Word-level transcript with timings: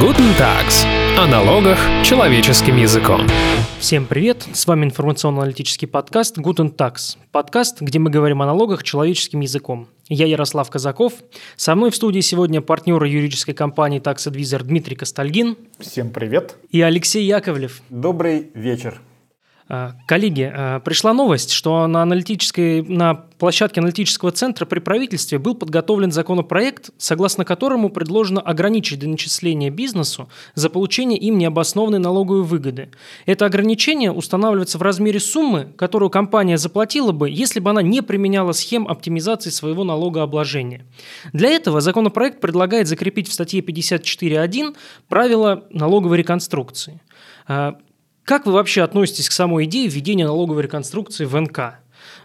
Guten 0.00 0.30
Tags. 0.38 0.86
О 1.18 1.26
налогах 1.26 1.76
человеческим 2.04 2.76
языком. 2.76 3.22
Всем 3.80 4.06
привет! 4.06 4.46
С 4.52 4.64
вами 4.68 4.84
информационно-аналитический 4.84 5.88
подкаст 5.88 6.38
Guten 6.38 6.72
Tax. 6.72 7.16
Подкаст, 7.32 7.80
где 7.80 7.98
мы 7.98 8.08
говорим 8.08 8.40
о 8.40 8.46
налогах 8.46 8.84
человеческим 8.84 9.40
языком. 9.40 9.88
Я 10.08 10.26
Ярослав 10.26 10.70
Казаков. 10.70 11.14
Со 11.56 11.74
мной 11.74 11.90
в 11.90 11.96
студии 11.96 12.20
сегодня 12.20 12.60
партнер 12.60 13.02
юридической 13.02 13.54
компании 13.54 14.00
Tax 14.00 14.32
Advisor 14.32 14.62
Дмитрий 14.62 14.94
Костальгин. 14.94 15.56
Всем 15.80 16.10
привет. 16.10 16.54
И 16.70 16.80
Алексей 16.80 17.26
Яковлев. 17.26 17.82
Добрый 17.90 18.52
вечер. 18.54 19.00
А, 19.70 19.92
коллеги, 20.06 20.50
а, 20.50 20.80
пришла 20.80 21.12
новость, 21.12 21.50
что 21.50 21.86
на, 21.86 22.00
аналитической, 22.00 22.82
на 22.82 23.14
площадке 23.14 23.80
аналитического 23.80 24.32
центра 24.32 24.64
при 24.64 24.78
правительстве 24.78 25.38
был 25.38 25.54
подготовлен 25.54 26.10
законопроект, 26.10 26.90
согласно 26.96 27.44
которому 27.44 27.90
предложено 27.90 28.40
ограничить 28.40 29.00
доначисление 29.00 29.68
бизнесу 29.68 30.30
за 30.54 30.70
получение 30.70 31.18
им 31.18 31.36
необоснованной 31.36 31.98
налоговой 31.98 32.44
выгоды. 32.44 32.88
Это 33.26 33.44
ограничение 33.44 34.10
устанавливается 34.10 34.78
в 34.78 34.82
размере 34.82 35.20
суммы, 35.20 35.68
которую 35.76 36.08
компания 36.08 36.56
заплатила 36.56 37.12
бы, 37.12 37.28
если 37.28 37.60
бы 37.60 37.68
она 37.68 37.82
не 37.82 38.00
применяла 38.00 38.52
схем 38.52 38.88
оптимизации 38.88 39.50
своего 39.50 39.84
налогообложения. 39.84 40.86
Для 41.34 41.50
этого 41.50 41.82
законопроект 41.82 42.40
предлагает 42.40 42.88
закрепить 42.88 43.28
в 43.28 43.34
статье 43.34 43.60
54.1 43.60 44.74
правила 45.08 45.64
налоговой 45.70 46.16
реконструкции. 46.16 47.02
Как 48.28 48.44
вы 48.44 48.52
вообще 48.52 48.82
относитесь 48.82 49.26
к 49.30 49.32
самой 49.32 49.64
идее 49.64 49.88
введения 49.88 50.26
налоговой 50.26 50.62
реконструкции 50.62 51.24
в 51.24 51.34
НК? 51.40 51.78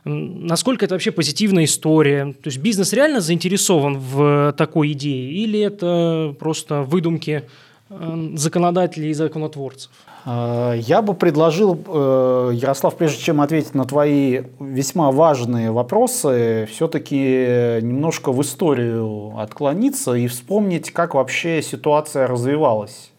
Насколько 0.03 0.83
это 0.83 0.95
вообще 0.95 1.11
позитивная 1.11 1.63
история? 1.63 2.33
То 2.43 2.49
есть 2.49 2.57
бизнес 2.57 2.91
реально 2.91 3.21
заинтересован 3.21 3.97
в 3.99 4.53
такой 4.57 4.91
идее 4.91 5.31
или 5.31 5.61
это 5.61 6.35
просто 6.37 6.81
выдумки 6.81 7.43
э, 7.89 8.31
законодателей 8.35 9.11
и 9.11 9.13
законотворцев? 9.13 9.91
А, 10.25 10.73
я 10.73 11.01
бы 11.01 11.13
предложил, 11.13 11.81
э, 11.87 12.51
Ярослав, 12.53 12.97
прежде 12.97 13.23
чем 13.23 13.39
ответить 13.39 13.73
на 13.73 13.85
твои 13.85 14.41
весьма 14.59 15.09
важные 15.09 15.71
вопросы, 15.71 16.67
все-таки 16.69 17.79
немножко 17.81 18.33
в 18.33 18.41
историю 18.41 19.39
отклониться 19.39 20.15
и 20.15 20.27
вспомнить, 20.27 20.91
как 20.91 21.13
вообще 21.13 21.61
ситуация 21.61 22.27
развивалась 22.27 23.12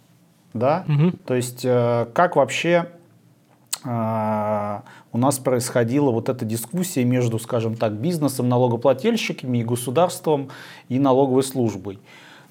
да, 0.55 0.85
угу. 0.89 1.13
то 1.27 1.35
есть 1.35 1.65
э, 1.65 2.07
как 2.15 2.37
вообще 2.37 2.87
э, 3.85 4.81
у 5.13 5.19
нас 5.19 5.39
происходила 5.39 6.11
вот 6.11 6.29
эта 6.29 6.45
дискуссия 6.45 7.05
между, 7.05 7.39
скажем 7.39 7.75
так, 7.75 7.93
бизнесом, 7.93 8.49
налогоплательщиками 8.49 9.59
и 9.59 9.65
государством 9.65 10.49
и 10.89 10.99
налоговой 10.99 11.43
службой. 11.43 11.99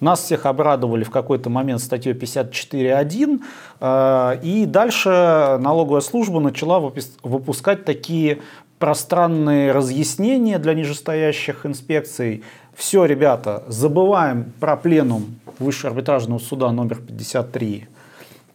Нас 0.02 0.22
всех 0.22 0.46
обрадовали 0.46 1.06
в 1.06 1.12
какой-то 1.12 1.50
момент 1.50 1.80
статьей 1.80 2.14
54.1, 2.14 3.42
э, 3.80 4.40
и 4.44 4.66
дальше 4.66 5.58
налоговая 5.62 6.02
служба 6.02 6.42
начала 6.42 6.92
выпускать 7.24 7.86
такие 7.86 8.42
пространные 8.80 9.72
разъяснения 9.72 10.60
для 10.60 10.74
нижестоящих 10.74 11.66
инспекций. 11.66 12.44
Все, 12.76 13.06
ребята, 13.06 13.64
забываем 13.68 14.52
про 14.60 14.76
пленум 14.76 15.36
Высшего 15.60 15.92
арбитражного 15.92 16.40
суда 16.40 16.72
номер 16.72 16.98
53 16.98 17.88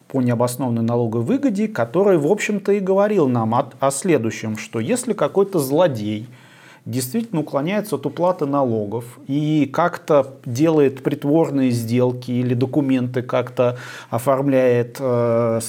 по 0.09 0.23
необоснованной 0.23 0.83
налоговой 0.83 1.25
выгоде, 1.25 1.69
который, 1.69 2.19
в 2.19 2.27
общем-то, 2.27 2.73
и 2.73 2.81
говорил 2.81 3.28
нам 3.28 3.55
о, 3.55 3.70
о 3.78 3.91
следующем, 3.91 4.56
что 4.56 4.81
если 4.81 5.12
какой-то 5.12 5.59
злодей 5.59 6.28
действительно 6.89 7.42
уклоняется 7.42 7.97
от 7.97 8.06
уплаты 8.06 8.47
налогов 8.47 9.19
и 9.27 9.69
как-то 9.70 10.39
делает 10.47 11.03
притворные 11.03 11.71
сделки 11.71 12.31
или 12.31 12.55
документы 12.55 13.21
как-то 13.21 13.77
оформляет 14.09 14.97
э, 14.99 15.60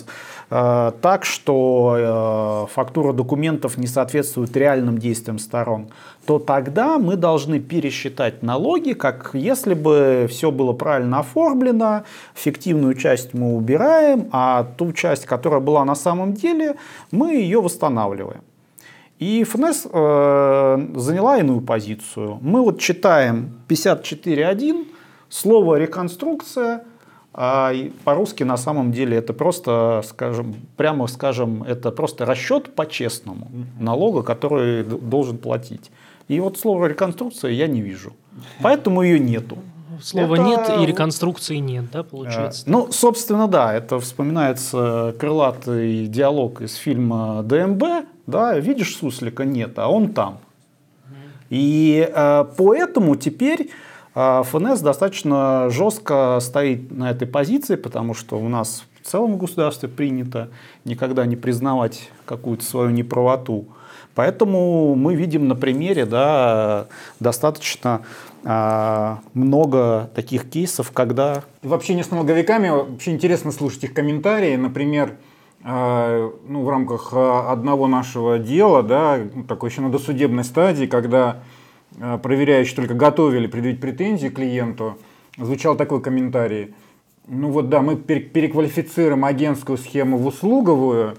так, 0.50 1.26
что 1.26 2.66
э, 2.68 2.74
фактура 2.74 3.14
документов 3.14 3.78
не 3.78 3.86
соответствует 3.86 4.58
реальным 4.58 4.98
действиям 4.98 5.38
сторон, 5.38 5.90
то 6.26 6.40
тогда 6.40 6.98
мы 6.98 7.18
должны 7.18 7.60
пересчитать 7.60 8.42
налоги, 8.42 8.94
как 8.94 9.32
если 9.34 9.76
бы 9.76 10.28
все 10.30 10.52
было 10.52 10.74
правильно 10.74 11.20
оформлено, 11.20 12.04
фиктивную 12.34 12.96
часть 12.96 13.34
мы 13.34 13.56
убираем, 13.56 14.28
а 14.32 14.64
ту 14.64 14.92
часть, 14.92 15.26
которая 15.26 15.59
была 15.59 15.86
на 15.86 15.96
самом 15.96 16.34
деле, 16.34 16.76
мы 17.12 17.36
ее 17.36 17.62
восстанавливаем. 17.62 18.42
И 19.20 19.44
ФНС 19.44 19.86
э, 19.92 20.88
заняла 20.96 21.38
иную 21.38 21.62
позицию. 21.62 22.40
Мы 22.42 22.64
вот 22.64 22.80
читаем 22.80 23.59
54.1, 23.68 24.88
слово 25.30 25.76
«реконструкция», 25.76 26.86
а 27.42 27.74
по-русски 28.04 28.44
на 28.44 28.58
самом 28.58 28.92
деле 28.92 29.16
это 29.16 29.32
просто, 29.32 30.02
скажем, 30.06 30.56
прямо 30.76 31.08
скажем, 31.08 31.64
это 31.64 31.90
просто 31.90 32.26
расчет 32.26 32.76
по-честному 32.76 33.50
налога, 33.80 34.24
который 34.24 34.84
должен 34.84 35.38
платить. 35.38 35.90
И 36.28 36.38
вот 36.42 36.58
слово 36.60 36.88
«реконструкция» 36.88 37.52
я 37.52 37.68
не 37.68 37.80
вижу. 37.80 38.12
Поэтому 38.62 39.04
ее 39.04 39.20
нету. 39.20 39.58
Слова 40.02 40.36
это... 40.36 40.44
нет 40.44 40.70
и 40.82 40.86
реконструкции 40.86 41.56
нет, 41.56 41.86
да, 41.94 42.04
получается? 42.04 42.64
Ну, 42.66 42.92
собственно, 42.92 43.48
да, 43.48 43.74
это 43.74 44.02
вспоминается 44.02 45.16
крылатый 45.18 46.08
диалог 46.08 46.60
из 46.60 46.76
фильма 46.76 47.42
ДМБ, 47.44 47.84
да, 48.28 48.60
видишь 48.60 48.98
суслика, 48.98 49.46
нет, 49.46 49.80
а 49.80 49.88
он 49.88 50.10
там. 50.10 50.40
И 51.50 52.06
э, 52.14 52.46
поэтому 52.58 53.16
теперь 53.16 53.70
ФНС 54.14 54.81
достаточно 54.81 55.70
жестко 55.70 56.40
стоит 56.42 56.92
на 56.92 57.12
этой 57.12 57.28
позиции, 57.28 57.75
потому 57.75 58.14
что 58.14 58.40
у 58.40 58.50
нас 58.50 58.84
в 59.02 59.08
целом 59.08 59.34
в 59.34 59.38
государстве 59.38 59.88
принято 59.88 60.50
никогда 60.86 61.25
не 61.25 61.36
признавать 61.36 62.09
какую-то 62.25 62.64
свою 62.64 62.90
неправоту. 62.90 63.66
Поэтому 64.16 64.96
мы 64.96 65.16
видим 65.16 65.47
на 65.47 65.56
примере 65.56 66.06
да, 66.06 66.88
достаточно 67.20 68.02
э, 68.44 69.16
много 69.34 70.09
таких 70.14 70.50
кейсов, 70.50 70.91
когда... 70.91 71.44
Вообще 71.64 71.94
не 71.94 72.03
с 72.03 72.12
налоговиками, 72.12 72.70
вообще 72.70 73.12
интересно 73.12 73.52
слушать 73.52 73.86
их 73.86 73.94
комментарии. 73.94 74.56
Например, 74.56 75.16
а, 75.64 76.31
ну, 76.47 76.64
в 76.64 76.70
рамках 76.70 77.12
а, 77.14 77.52
одного 77.52 77.88
нашего 77.88 78.40
дела, 78.40 78.81
да, 78.81 79.20
ну, 79.34 79.44
такой 79.44 79.70
еще 79.70 79.81
на 79.81 79.90
досудебной 79.90 80.44
стадии, 80.44 80.86
когда 80.86 81.38
а, 82.00 82.18
проверяющие 82.18 82.76
только 82.76 82.94
готовили 82.94 83.48
предъявить 83.48 83.80
претензии 83.80 84.28
клиенту, 84.28 84.98
звучал 85.38 85.76
такой 85.76 86.02
комментарий. 86.02 86.76
Ну 87.28 87.52
вот 87.52 87.70
да, 87.70 87.82
мы 87.82 87.96
переквалифицируем 87.96 89.24
агентскую 89.24 89.78
схему 89.78 90.18
в 90.18 90.26
услуговую, 90.26 91.16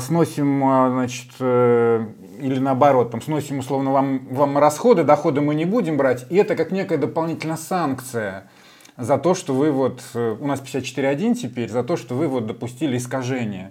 сносим, 0.00 0.60
значит, 0.60 1.28
э, 1.38 2.06
или 2.40 2.58
наоборот, 2.58 3.10
там, 3.10 3.20
сносим 3.20 3.58
условно 3.58 3.92
вам, 3.92 4.26
вам 4.30 4.56
расходы, 4.56 5.04
доходы 5.04 5.42
мы 5.42 5.54
не 5.54 5.66
будем 5.66 5.98
брать, 5.98 6.26
и 6.30 6.36
это 6.36 6.56
как 6.56 6.72
некая 6.72 6.96
дополнительная 6.96 7.58
санкция– 7.58 8.50
за 8.98 9.16
то, 9.16 9.34
что 9.34 9.54
вы 9.54 9.70
вот, 9.70 10.02
э, 10.14 10.36
у 10.38 10.46
нас 10.46 10.60
54.1 10.60 11.34
теперь, 11.34 11.70
за 11.70 11.84
то, 11.84 11.96
что 11.96 12.14
вы 12.16 12.26
вот 12.26 12.46
допустили 12.46 12.98
искажение. 12.98 13.70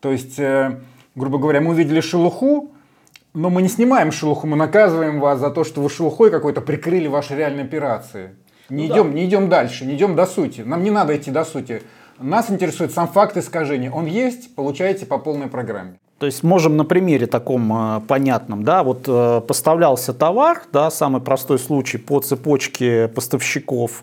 То 0.00 0.12
есть, 0.12 0.38
э, 0.38 0.80
грубо 1.16 1.38
говоря, 1.38 1.60
мы 1.60 1.70
увидели 1.70 2.00
шелуху, 2.00 2.70
но 3.38 3.50
мы 3.50 3.62
не 3.62 3.68
снимаем 3.68 4.10
шелуху, 4.10 4.48
мы 4.48 4.56
наказываем 4.56 5.20
вас 5.20 5.38
за 5.38 5.50
то, 5.50 5.62
что 5.62 5.80
вы 5.80 5.88
шелухой 5.88 6.32
какой-то 6.32 6.60
прикрыли 6.60 7.06
ваши 7.06 7.36
реальные 7.36 7.66
операции. 7.66 8.30
Не, 8.68 8.88
ну, 8.88 8.94
идем, 8.94 9.10
да. 9.10 9.12
не 9.16 9.24
идем 9.26 9.48
дальше, 9.48 9.86
не 9.86 9.94
идем 9.94 10.16
до 10.16 10.26
сути. 10.26 10.62
Нам 10.62 10.82
не 10.82 10.90
надо 10.90 11.16
идти 11.16 11.30
до 11.30 11.44
сути. 11.44 11.82
Нас 12.18 12.50
интересует 12.50 12.92
сам 12.92 13.06
факт 13.06 13.36
искажения. 13.36 13.92
Он 13.92 14.06
есть, 14.06 14.56
получаете 14.56 15.06
по 15.06 15.18
полной 15.18 15.46
программе. 15.46 16.00
То 16.18 16.26
есть 16.26 16.42
можем 16.42 16.76
на 16.76 16.84
примере 16.84 17.26
таком 17.26 17.72
э, 17.72 18.00
понятном, 18.08 18.64
да, 18.64 18.82
вот 18.82 19.04
э, 19.06 19.40
поставлялся 19.46 20.12
товар, 20.12 20.62
да, 20.72 20.90
самый 20.90 21.20
простой 21.20 21.60
случай 21.60 21.96
по 21.96 22.18
цепочке 22.18 23.06
поставщиков, 23.06 24.02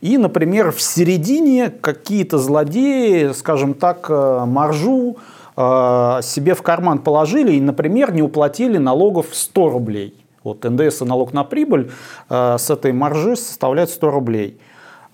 и, 0.00 0.18
например, 0.18 0.72
в 0.72 0.82
середине 0.82 1.70
какие-то 1.70 2.38
злодеи, 2.38 3.30
скажем 3.30 3.74
так, 3.74 4.06
э, 4.10 4.44
маржу 4.44 5.18
себе 5.54 6.54
в 6.54 6.62
карман 6.62 6.98
положили 7.00 7.52
и, 7.52 7.60
например, 7.60 8.12
не 8.12 8.22
уплатили 8.22 8.78
налогов 8.78 9.26
100 9.32 9.70
рублей. 9.70 10.14
Вот 10.44 10.64
НДС 10.64 11.02
и 11.02 11.04
налог 11.04 11.32
на 11.32 11.44
прибыль 11.44 11.90
э, 12.28 12.56
с 12.58 12.70
этой 12.70 12.92
маржи 12.92 13.36
составляет 13.36 13.90
100 13.90 14.10
рублей. 14.10 14.58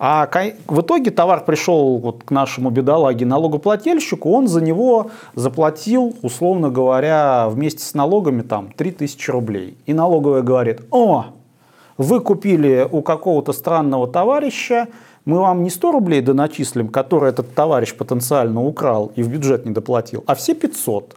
А 0.01 0.29
в 0.67 0.81
итоге 0.81 1.11
товар 1.11 1.43
пришел 1.43 1.97
вот 1.97 2.23
к 2.23 2.31
нашему 2.31 2.69
бедолаге 2.69 3.25
налогоплательщику, 3.25 4.31
он 4.31 4.47
за 4.47 4.61
него 4.61 5.11
заплатил, 5.35 6.15
условно 6.21 6.69
говоря, 6.69 7.49
вместе 7.49 7.83
с 7.83 7.93
налогами 7.93 8.41
там 8.41 8.71
3000 8.71 9.29
рублей. 9.29 9.77
И 9.85 9.93
налоговая 9.93 10.41
говорит, 10.41 10.83
о, 10.89 11.25
вы 11.97 12.21
купили 12.21 12.87
у 12.89 13.01
какого-то 13.01 13.51
странного 13.51 14.07
товарища, 14.07 14.87
мы 15.29 15.39
вам 15.39 15.63
не 15.63 15.69
100 15.69 15.91
рублей 15.91 16.21
доначислим, 16.21 16.87
которые 16.87 17.29
этот 17.29 17.53
товарищ 17.53 17.93
потенциально 17.93 18.61
украл 18.61 19.11
и 19.15 19.23
в 19.23 19.29
бюджет 19.29 19.65
не 19.65 19.71
доплатил, 19.71 20.23
а 20.25 20.33
все 20.33 20.55
500. 20.55 21.15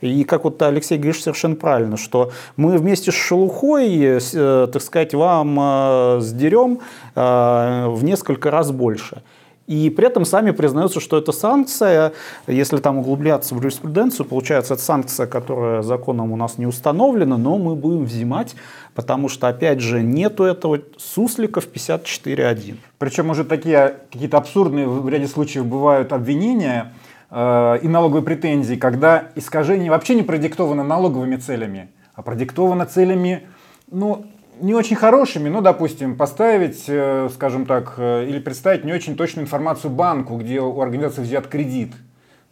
И 0.00 0.24
как 0.24 0.44
вот 0.44 0.60
Алексей 0.62 0.98
говоришь 0.98 1.22
совершенно 1.22 1.54
правильно, 1.54 1.96
что 1.96 2.30
мы 2.56 2.78
вместе 2.78 3.10
с 3.10 3.14
шелухой, 3.14 4.20
э, 4.34 4.68
так 4.72 4.82
сказать, 4.82 5.14
вам 5.14 5.58
э, 5.60 6.20
сдерем 6.20 6.78
э, 7.14 7.86
в 7.88 8.04
несколько 8.04 8.50
раз 8.50 8.70
больше. 8.70 9.22
И 9.66 9.88
при 9.88 10.06
этом 10.06 10.26
сами 10.26 10.50
признаются, 10.50 11.00
что 11.00 11.16
это 11.16 11.32
санкция. 11.32 12.12
Если 12.46 12.76
там 12.78 12.98
углубляться 12.98 13.54
в 13.54 13.58
юриспруденцию, 13.58 14.26
получается, 14.26 14.74
это 14.74 14.82
санкция, 14.82 15.26
которая 15.26 15.82
законом 15.82 16.32
у 16.32 16.36
нас 16.36 16.58
не 16.58 16.66
установлена, 16.66 17.38
но 17.38 17.56
мы 17.56 17.74
будем 17.74 18.04
взимать, 18.04 18.54
потому 18.94 19.28
что, 19.28 19.48
опять 19.48 19.80
же, 19.80 20.02
нету 20.02 20.44
этого 20.44 20.80
суслика 20.98 21.60
в 21.60 21.68
54.1. 21.68 22.76
Причем 22.98 23.30
уже 23.30 23.44
такие 23.44 23.96
какие-то 24.12 24.36
абсурдные 24.36 24.86
в 24.86 25.08
ряде 25.08 25.28
случаев 25.28 25.64
бывают 25.64 26.12
обвинения 26.12 26.92
э, 27.30 27.78
и 27.82 27.88
налоговые 27.88 28.22
претензии, 28.22 28.74
когда 28.74 29.28
искажение 29.34 29.90
вообще 29.90 30.14
не 30.14 30.22
продиктовано 30.22 30.84
налоговыми 30.84 31.36
целями, 31.36 31.88
а 32.14 32.20
продиктовано 32.20 32.84
целями 32.84 33.46
ну, 33.90 34.26
не 34.60 34.74
очень 34.74 34.96
хорошими, 34.96 35.48
ну, 35.48 35.60
допустим, 35.60 36.16
поставить, 36.16 36.84
э, 36.88 37.28
скажем 37.34 37.66
так, 37.66 37.94
э, 37.96 38.26
или 38.28 38.38
представить 38.38 38.84
не 38.84 38.92
очень 38.92 39.16
точную 39.16 39.44
информацию 39.44 39.90
банку, 39.90 40.36
где 40.36 40.60
у 40.60 40.80
организации 40.80 41.22
взят 41.22 41.46
кредит, 41.46 41.92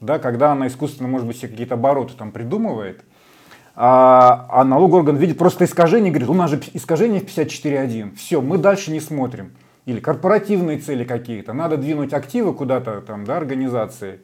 да, 0.01 0.19
когда 0.19 0.53
она 0.53 0.67
искусственно, 0.67 1.09
может 1.09 1.27
быть, 1.27 1.39
себе 1.39 1.49
какие-то 1.49 1.75
обороты 1.75 2.15
там 2.17 2.33
придумывает, 2.33 3.05
а, 3.75 4.47
а 4.51 4.65
налоговый 4.65 5.01
орган 5.01 5.17
видит 5.17 5.39
просто 5.39 5.65
искажение 5.65 6.11
говорит, 6.11 6.29
у 6.29 6.35
нас 6.35 6.51
же 6.51 6.61
искажение 6.75 7.21
в 7.21 7.25
54.1, 7.25 8.17
все, 8.17 8.41
мы 8.41 8.59
дальше 8.59 8.91
не 8.91 9.01
смотрим. 9.01 9.53
Или 9.87 9.99
корпоративные 9.99 10.79
цели 10.79 11.05
какие-то, 11.05 11.53
надо 11.53 11.77
двинуть 11.77 12.13
активы 12.13 12.53
куда-то 12.53 13.01
там, 13.01 13.25
да, 13.25 13.37
организации, 13.37 14.21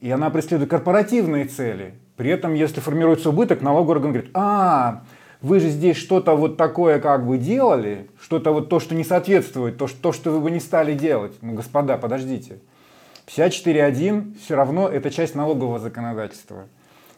и 0.00 0.10
она 0.10 0.30
преследует 0.30 0.70
корпоративные 0.70 1.44
цели. 1.44 1.94
При 2.16 2.30
этом, 2.30 2.54
если 2.54 2.80
формируется 2.80 3.30
убыток, 3.30 3.62
налоговый 3.62 3.92
орган 3.92 4.12
говорит, 4.12 4.30
а, 4.34 5.02
вы 5.42 5.58
же 5.58 5.68
здесь 5.68 5.96
что-то 5.96 6.36
вот 6.36 6.56
такое 6.56 7.00
как 7.00 7.26
бы 7.26 7.36
делали, 7.36 8.08
что-то 8.20 8.52
вот 8.52 8.68
то, 8.68 8.78
что 8.78 8.94
не 8.94 9.04
соответствует, 9.04 9.76
то, 9.76 9.88
что, 9.88 10.00
то, 10.00 10.12
что 10.12 10.30
вы 10.30 10.40
бы 10.40 10.50
не 10.50 10.60
стали 10.60 10.94
делать. 10.94 11.34
Ну, 11.42 11.54
господа, 11.54 11.98
подождите. 11.98 12.60
54.1 13.26 14.38
все 14.44 14.54
равно 14.54 14.88
это 14.88 15.10
часть 15.10 15.34
налогового 15.34 15.78
законодательства. 15.78 16.66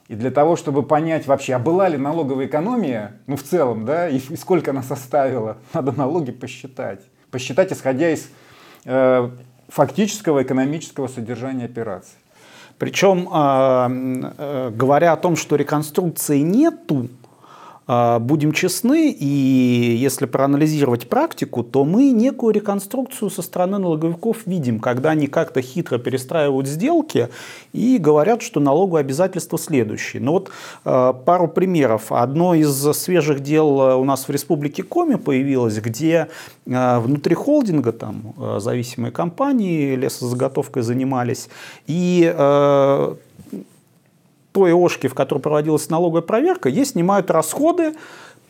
И 0.08 0.14
для 0.14 0.30
того, 0.30 0.56
чтобы 0.56 0.82
понять 0.82 1.26
вообще, 1.26 1.54
а 1.54 1.58
была 1.58 1.88
ли 1.88 1.96
налоговая 1.96 2.46
экономия, 2.46 3.16
ну 3.26 3.36
в 3.36 3.42
целом, 3.42 3.84
да, 3.84 4.08
и, 4.08 4.18
и 4.18 4.36
сколько 4.36 4.70
она 4.70 4.82
составила, 4.82 5.58
надо 5.74 5.92
налоги 5.92 6.30
посчитать. 6.30 7.00
Посчитать, 7.30 7.72
исходя 7.72 8.10
из 8.10 8.28
э, 8.84 9.30
фактического 9.68 10.42
экономического 10.42 11.08
содержания 11.08 11.64
операций. 11.64 12.16
Причем, 12.78 13.28
э, 13.32 14.32
э, 14.38 14.70
говоря 14.74 15.12
о 15.12 15.16
том, 15.16 15.36
что 15.36 15.56
реконструкции 15.56 16.40
нету, 16.40 17.08
а, 17.08 17.23
будем 17.86 18.52
честны, 18.52 19.10
и 19.10 19.26
если 19.98 20.26
проанализировать 20.26 21.08
практику, 21.08 21.62
то 21.62 21.84
мы 21.84 22.10
некую 22.12 22.54
реконструкцию 22.54 23.30
со 23.30 23.42
стороны 23.42 23.78
налоговиков 23.78 24.46
видим, 24.46 24.80
когда 24.80 25.10
они 25.10 25.26
как-то 25.26 25.60
хитро 25.60 25.98
перестраивают 25.98 26.66
сделки 26.66 27.28
и 27.72 27.98
говорят, 27.98 28.42
что 28.42 28.60
налоговые 28.60 29.00
обязательства 29.00 29.58
следующие. 29.58 30.22
Но 30.22 30.26
ну 30.26 30.32
вот 30.32 30.50
а, 30.84 31.12
пару 31.12 31.48
примеров. 31.48 32.10
Одно 32.10 32.54
из 32.54 32.74
свежих 32.96 33.40
дел 33.40 33.98
у 33.98 34.04
нас 34.04 34.28
в 34.28 34.30
Республике 34.30 34.82
Коми 34.82 35.16
появилось, 35.16 35.78
где 35.78 36.28
а, 36.70 37.00
внутри 37.00 37.34
холдинга 37.34 37.92
там 37.92 38.34
зависимые 38.58 39.12
компании 39.12 39.94
лесозаготовкой 39.96 40.82
занимались, 40.82 41.48
и 41.86 42.32
той 44.54 44.72
ОШКе, 44.72 45.08
в 45.08 45.14
которой 45.14 45.40
проводилась 45.40 45.90
налоговая 45.90 46.22
проверка, 46.22 46.68
ей 46.68 46.86
снимают 46.86 47.28
расходы 47.28 47.94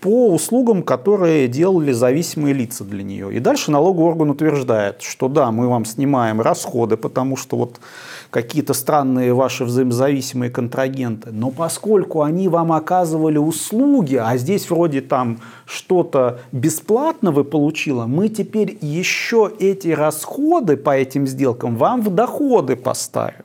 по 0.01 0.29
услугам, 0.35 0.83
которые 0.83 1.49
делали 1.49 1.93
зависимые 1.93 2.53
лица 2.53 2.85
для 2.85 3.03
нее. 3.03 3.35
И 3.35 3.41
дальше 3.41 3.71
налоговый 3.71 4.09
орган 4.09 4.29
утверждает, 4.29 5.01
что 5.01 5.29
да, 5.29 5.51
мы 5.51 5.67
вам 5.67 5.87
снимаем 5.87 6.43
расходы, 6.43 6.99
потому 6.99 7.39
что 7.39 7.56
вот 7.56 7.81
какие-то 8.29 8.75
странные 8.75 9.33
ваши 9.33 9.65
взаимозависимые 9.65 10.51
контрагенты, 10.51 11.31
но 11.33 11.51
поскольку 11.51 12.21
они 12.21 12.49
вам 12.49 12.73
оказывали 12.73 13.39
услуги, 13.39 14.17
а 14.17 14.37
здесь 14.37 14.69
вроде 14.69 15.00
там 15.00 15.41
что-то 15.65 16.41
бесплатно 16.53 17.33
вы 17.33 17.45
получила, 17.45 18.05
мы 18.05 18.29
теперь 18.29 18.77
еще 18.83 19.50
эти 19.59 19.89
расходы 19.89 20.77
по 20.77 20.95
этим 20.95 21.27
сделкам 21.27 21.77
вам 21.77 22.03
в 22.03 22.11
доходы 22.11 22.77
поставим. 22.77 23.45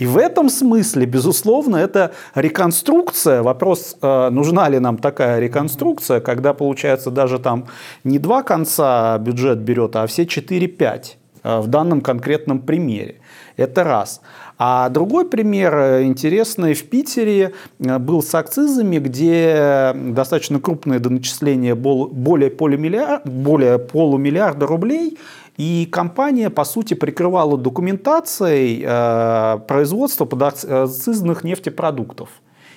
И 0.00 0.06
в 0.06 0.16
этом 0.16 0.48
смысле, 0.48 1.04
безусловно, 1.04 1.76
это 1.76 2.12
реконструкция. 2.34 3.42
Вопрос, 3.42 3.96
э, 4.00 4.30
нужна 4.30 4.66
ли 4.70 4.78
нам 4.78 4.96
такая 4.96 5.40
реконструкция, 5.40 6.20
когда, 6.20 6.54
получается, 6.54 7.10
даже 7.10 7.38
там 7.38 7.66
не 8.02 8.18
два 8.18 8.42
конца 8.42 9.18
бюджет 9.18 9.58
берет, 9.58 9.96
а 9.96 10.06
все 10.06 10.22
4-5 10.22 11.04
э, 11.42 11.60
в 11.60 11.66
данном 11.66 12.00
конкретном 12.00 12.60
примере. 12.60 13.16
Это 13.58 13.84
раз. 13.84 14.22
А 14.56 14.88
другой 14.88 15.28
пример 15.28 15.74
э, 15.74 16.04
интересный 16.04 16.72
в 16.72 16.88
Питере 16.88 17.52
был 17.78 18.22
с 18.22 18.34
акцизами, 18.34 18.98
где 18.98 19.92
достаточно 19.94 20.60
крупное 20.60 20.98
доначисление 20.98 21.74
более 21.74 22.50
полумиллиарда, 22.50 23.30
более 23.30 23.78
полумиллиарда 23.78 24.66
рублей– 24.66 25.18
и 25.60 25.84
компания, 25.84 26.48
по 26.48 26.64
сути, 26.64 26.94
прикрывала 26.94 27.58
документацией 27.58 28.82
э, 28.82 29.58
производство 29.68 30.24
подакцизных 30.24 31.44
нефтепродуктов. 31.44 32.30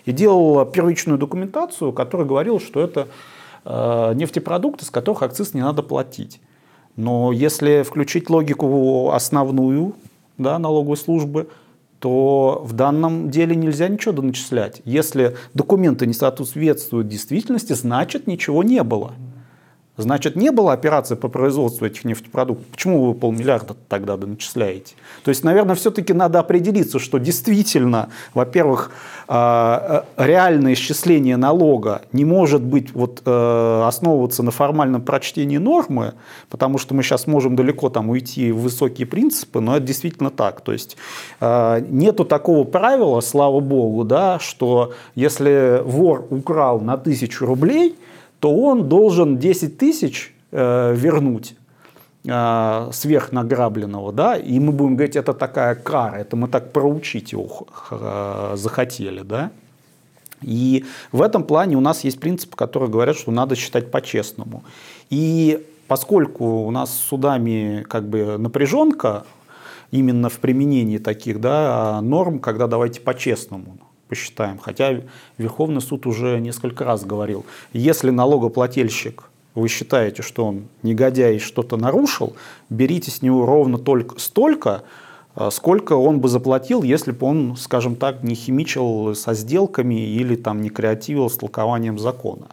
И 0.03 0.11
делала 0.11 0.65
первичную 0.65 1.17
документацию, 1.17 1.93
которая 1.93 2.27
говорила, 2.27 2.59
что 2.59 2.81
это 2.81 3.07
э, 3.63 4.11
нефтепродукты, 4.15 4.83
с 4.83 4.89
которых 4.89 5.23
акциз 5.23 5.53
не 5.53 5.61
надо 5.61 5.81
платить. 5.81 6.41
Но 6.97 7.31
если 7.31 7.83
включить 7.83 8.29
логику 8.29 9.11
основную 9.13 9.93
да, 10.37 10.59
налоговой 10.59 10.97
службы, 10.97 11.47
то 11.99 12.61
в 12.65 12.73
данном 12.73 13.29
деле 13.29 13.55
нельзя 13.55 13.87
ничего 13.87 14.11
доначислять. 14.11 14.81
Если 14.83 15.37
документы 15.53 16.05
не 16.05 16.13
соответствуют 16.13 17.07
действительности, 17.07 17.71
значит 17.71 18.27
ничего 18.27 18.61
не 18.61 18.83
было. 18.83 19.13
Значит, 19.95 20.35
не 20.35 20.49
было 20.49 20.73
операции 20.73 21.13
по 21.13 21.27
производству 21.27 21.85
этих 21.85 22.03
нефтепродуктов. 22.03 22.65
Почему 22.65 23.05
вы 23.05 23.13
полмиллиарда 23.13 23.75
тогда 23.87 24.17
начисляете? 24.17 24.95
То 25.23 25.29
есть, 25.29 25.43
наверное, 25.43 25.75
все-таки 25.75 26.13
надо 26.13 26.39
определиться, 26.39 26.97
что 26.97 27.19
действительно, 27.19 28.09
во-первых, 28.33 28.89
а, 29.27 30.05
э, 30.17 30.25
реальное 30.25 30.73
исчисление 30.73 31.37
налога 31.37 32.01
не 32.11 32.25
может 32.25 32.63
быть 32.63 32.91
вот, 32.95 33.21
э, 33.23 33.83
основываться 33.85 34.41
на 34.41 34.49
формальном 34.49 35.03
прочтении 35.03 35.57
нормы, 35.57 36.15
потому 36.49 36.79
что 36.79 36.95
мы 36.95 37.03
сейчас 37.03 37.27
можем 37.27 37.55
далеко 37.55 37.89
там 37.89 38.09
уйти 38.09 38.51
в 38.51 38.61
высокие 38.61 39.05
принципы, 39.05 39.59
но 39.59 39.77
это 39.77 39.85
действительно 39.85 40.31
так. 40.31 40.61
То 40.61 40.71
есть 40.71 40.97
нету 41.39 42.25
такого 42.25 42.63
правила, 42.63 43.21
слава 43.21 43.59
богу, 43.59 44.03
да, 44.03 44.39
что 44.39 44.93
если 45.13 45.81
вор 45.85 46.25
украл 46.31 46.79
на 46.79 46.97
тысячу 46.97 47.45
рублей– 47.45 47.95
то 48.43 48.53
он 48.53 48.89
должен 48.89 49.37
10 49.37 49.77
тысяч 49.77 50.35
э, 50.51 50.93
вернуть 50.93 51.55
э, 52.25 52.89
сверх 52.91 53.31
награбленного, 53.31 54.11
да, 54.11 54.35
и 54.35 54.59
мы 54.59 54.73
будем 54.73 54.97
говорить, 54.97 55.15
это 55.15 55.33
такая 55.33 55.75
кара, 55.75 56.17
это 56.17 56.35
мы 56.35 56.49
так 56.49 56.73
проучить 56.73 57.31
его 57.31 57.67
э, 57.89 58.55
захотели, 58.55 59.21
да. 59.21 59.51
И 60.41 60.83
в 61.13 61.21
этом 61.21 61.45
плане 61.45 61.77
у 61.77 61.79
нас 61.79 62.03
есть 62.03 62.19
принципы, 62.19 62.57
которые 62.57 62.89
говорят, 62.89 63.15
что 63.15 63.31
надо 63.31 63.55
считать 63.55 63.91
по-честному. 63.91 64.65
И 65.09 65.65
поскольку 65.87 66.65
у 66.65 66.71
нас 66.71 66.93
с 66.93 66.97
судами 66.97 67.85
как 67.87 68.09
бы 68.09 68.37
напряженка 68.37 69.23
именно 69.91 70.27
в 70.27 70.39
применении 70.39 70.97
таких 70.97 71.39
да, 71.39 72.01
норм, 72.01 72.39
когда 72.39 72.67
давайте 72.67 72.99
по-честному, 72.99 73.77
посчитаем. 74.07 74.57
Хотя 74.57 75.01
Верховный 75.37 75.81
суд 75.81 76.05
уже 76.05 76.39
несколько 76.39 76.85
раз 76.85 77.03
говорил, 77.05 77.45
если 77.73 78.09
налогоплательщик 78.09 79.29
вы 79.55 79.67
считаете, 79.67 80.21
что 80.21 80.45
он 80.45 80.67
негодяй 80.81 81.39
что-то 81.39 81.77
нарушил, 81.77 82.35
берите 82.69 83.11
с 83.11 83.21
него 83.21 83.45
ровно 83.45 83.77
только 83.77 84.19
столько, 84.19 84.83
а, 85.35 85.51
сколько 85.51 85.93
он 85.93 86.19
бы 86.19 86.29
заплатил, 86.29 86.83
если 86.83 87.11
бы 87.11 87.27
он, 87.27 87.55
скажем 87.55 87.95
так, 87.95 88.23
не 88.23 88.35
химичил 88.35 89.15
со 89.15 89.33
сделками 89.33 89.95
или 89.95 90.35
там 90.35 90.61
не 90.61 90.69
креативил 90.69 91.29
с 91.29 91.37
толкованием 91.37 91.99
закона. 91.99 92.47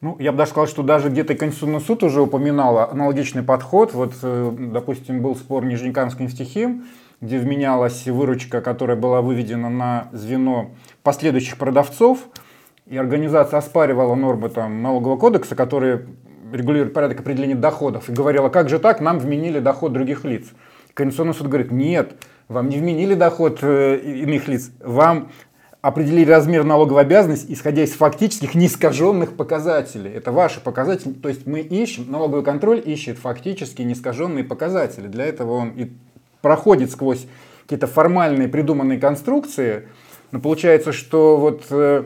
Ну, 0.00 0.16
я 0.18 0.32
бы 0.32 0.38
даже 0.38 0.50
сказал, 0.50 0.66
что 0.66 0.82
даже 0.82 1.10
где-то 1.10 1.36
Конституционный 1.36 1.80
суд 1.80 2.02
уже 2.02 2.22
упоминал 2.22 2.78
аналогичный 2.90 3.44
подход. 3.44 3.94
Вот, 3.94 4.12
э, 4.22 4.52
допустим, 4.58 5.22
был 5.22 5.36
спор 5.36 5.64
Нижнекамск 5.64 6.18
нефтехим, 6.18 6.86
где 7.22 7.38
вменялась 7.38 8.06
выручка, 8.06 8.60
которая 8.60 8.96
была 8.96 9.22
выведена 9.22 9.70
на 9.70 10.08
звено 10.12 10.72
последующих 11.02 11.56
продавцов, 11.56 12.18
и 12.86 12.96
организация 12.98 13.58
оспаривала 13.58 14.16
нормы 14.16 14.48
там, 14.48 14.82
налогового 14.82 15.16
кодекса, 15.16 15.54
которые 15.54 16.06
регулируют 16.52 16.92
порядок 16.92 17.20
определения 17.20 17.54
доходов, 17.54 18.10
и 18.10 18.12
говорила, 18.12 18.48
как 18.48 18.68
же 18.68 18.80
так, 18.80 19.00
нам 19.00 19.20
вменили 19.20 19.60
доход 19.60 19.92
других 19.92 20.24
лиц. 20.24 20.48
Конституционный 20.94 21.34
суд 21.34 21.46
говорит, 21.46 21.70
нет, 21.70 22.12
вам 22.48 22.68
не 22.68 22.76
вменили 22.76 23.14
доход 23.14 23.60
э, 23.62 23.98
иных 23.98 24.48
лиц, 24.48 24.72
вам 24.80 25.30
определили 25.80 26.30
размер 26.30 26.64
налоговой 26.64 27.02
обязанности, 27.02 27.52
исходя 27.52 27.82
из 27.84 27.92
фактических 27.92 28.54
неискаженных 28.54 29.36
показателей. 29.36 30.10
Это 30.10 30.32
ваши 30.32 30.60
показатели. 30.60 31.12
То 31.12 31.28
есть 31.28 31.46
мы 31.46 31.60
ищем, 31.60 32.10
налоговый 32.10 32.44
контроль 32.44 32.82
ищет 32.84 33.18
фактически 33.18 33.82
неискаженные 33.82 34.44
показатели. 34.44 35.08
Для 35.08 35.24
этого 35.24 35.52
он 35.52 35.70
и 35.70 35.92
проходит 36.42 36.90
сквозь 36.90 37.26
какие-то 37.62 37.86
формальные 37.86 38.48
придуманные 38.48 38.98
конструкции, 38.98 39.88
но 40.30 40.40
получается, 40.40 40.92
что 40.92 41.38
вот 41.38 41.64
э, 41.70 42.04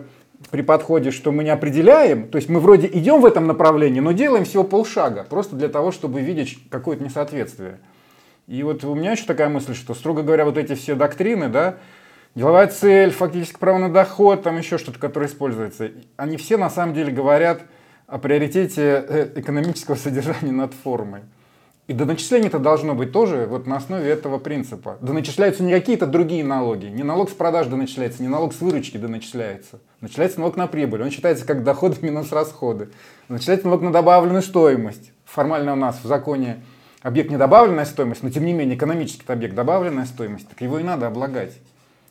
при 0.50 0.62
подходе, 0.62 1.10
что 1.10 1.32
мы 1.32 1.44
не 1.44 1.50
определяем, 1.50 2.28
то 2.28 2.36
есть 2.36 2.48
мы 2.48 2.60
вроде 2.60 2.86
идем 2.86 3.20
в 3.20 3.26
этом 3.26 3.46
направлении, 3.46 4.00
но 4.00 4.12
делаем 4.12 4.44
всего 4.44 4.64
полшага, 4.64 5.24
просто 5.24 5.56
для 5.56 5.68
того, 5.68 5.90
чтобы 5.90 6.20
видеть 6.20 6.58
какое-то 6.70 7.02
несоответствие. 7.02 7.78
И 8.46 8.62
вот 8.62 8.84
у 8.84 8.94
меня 8.94 9.12
еще 9.12 9.24
такая 9.24 9.48
мысль, 9.48 9.74
что, 9.74 9.94
строго 9.94 10.22
говоря, 10.22 10.44
вот 10.44 10.56
эти 10.56 10.74
все 10.74 10.94
доктрины, 10.94 11.48
да, 11.48 11.76
деловая 12.34 12.68
цель, 12.68 13.10
фактически 13.10 13.58
право 13.58 13.78
на 13.78 13.88
доход, 13.88 14.42
там 14.42 14.58
еще 14.58 14.78
что-то, 14.78 15.00
которое 15.00 15.26
используется, 15.26 15.90
они 16.16 16.36
все 16.36 16.56
на 16.56 16.70
самом 16.70 16.94
деле 16.94 17.10
говорят 17.10 17.62
о 18.06 18.18
приоритете 18.18 19.04
э, 19.08 19.32
экономического 19.36 19.94
содержания 19.96 20.52
над 20.52 20.74
формой. 20.74 21.22
И 21.86 21.92
доначисление 21.92 22.48
это 22.48 22.58
должно 22.58 22.96
быть 22.96 23.12
тоже 23.12 23.46
вот 23.48 23.66
на 23.68 23.76
основе 23.76 24.10
этого 24.10 24.38
принципа. 24.38 24.98
Доначисляются 25.00 25.62
не 25.62 25.72
какие-то 25.72 26.06
другие 26.06 26.42
налоги. 26.42 26.86
Не 26.86 27.04
налог 27.04 27.30
с 27.30 27.32
продаж 27.32 27.68
доначисляется, 27.68 28.22
не 28.22 28.28
налог 28.28 28.54
с 28.54 28.60
выручки 28.60 28.96
доначисляется. 28.96 29.78
Начисляется 30.00 30.40
налог 30.40 30.56
на 30.56 30.66
прибыль. 30.66 31.02
Он 31.02 31.10
считается 31.10 31.46
как 31.46 31.62
доходы 31.62 31.98
минус 32.02 32.32
расходы. 32.32 32.88
Начисляется 33.28 33.68
налог 33.68 33.82
на 33.82 33.92
добавленную 33.92 34.42
стоимость. 34.42 35.12
Формально 35.24 35.74
у 35.74 35.76
нас 35.76 36.00
в 36.02 36.06
законе 36.08 36.64
объект 37.02 37.30
не 37.30 37.36
добавленная 37.36 37.84
стоимость, 37.84 38.24
но 38.24 38.30
тем 38.30 38.44
не 38.44 38.52
менее 38.52 38.76
экономический 38.76 39.32
объект 39.32 39.54
добавленная 39.54 40.06
стоимость, 40.06 40.48
так 40.48 40.60
его 40.60 40.80
и 40.80 40.82
надо 40.82 41.06
облагать. 41.06 41.52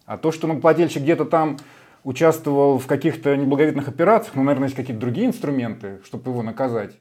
А 0.05 0.17
то, 0.17 0.31
что 0.31 0.47
налогоплательщик 0.47 1.01
где-то 1.01 1.25
там 1.25 1.57
участвовал 2.05 2.77
в 2.79 2.87
каких-то 2.87 3.35
неблаговидных 3.35 3.89
операциях, 3.89 4.35
ну, 4.35 4.43
наверное, 4.43 4.67
есть 4.67 4.75
какие-то 4.77 5.01
другие 5.01 5.27
инструменты, 5.27 5.99
чтобы 6.05 6.31
его 6.31 6.43
наказать. 6.43 6.93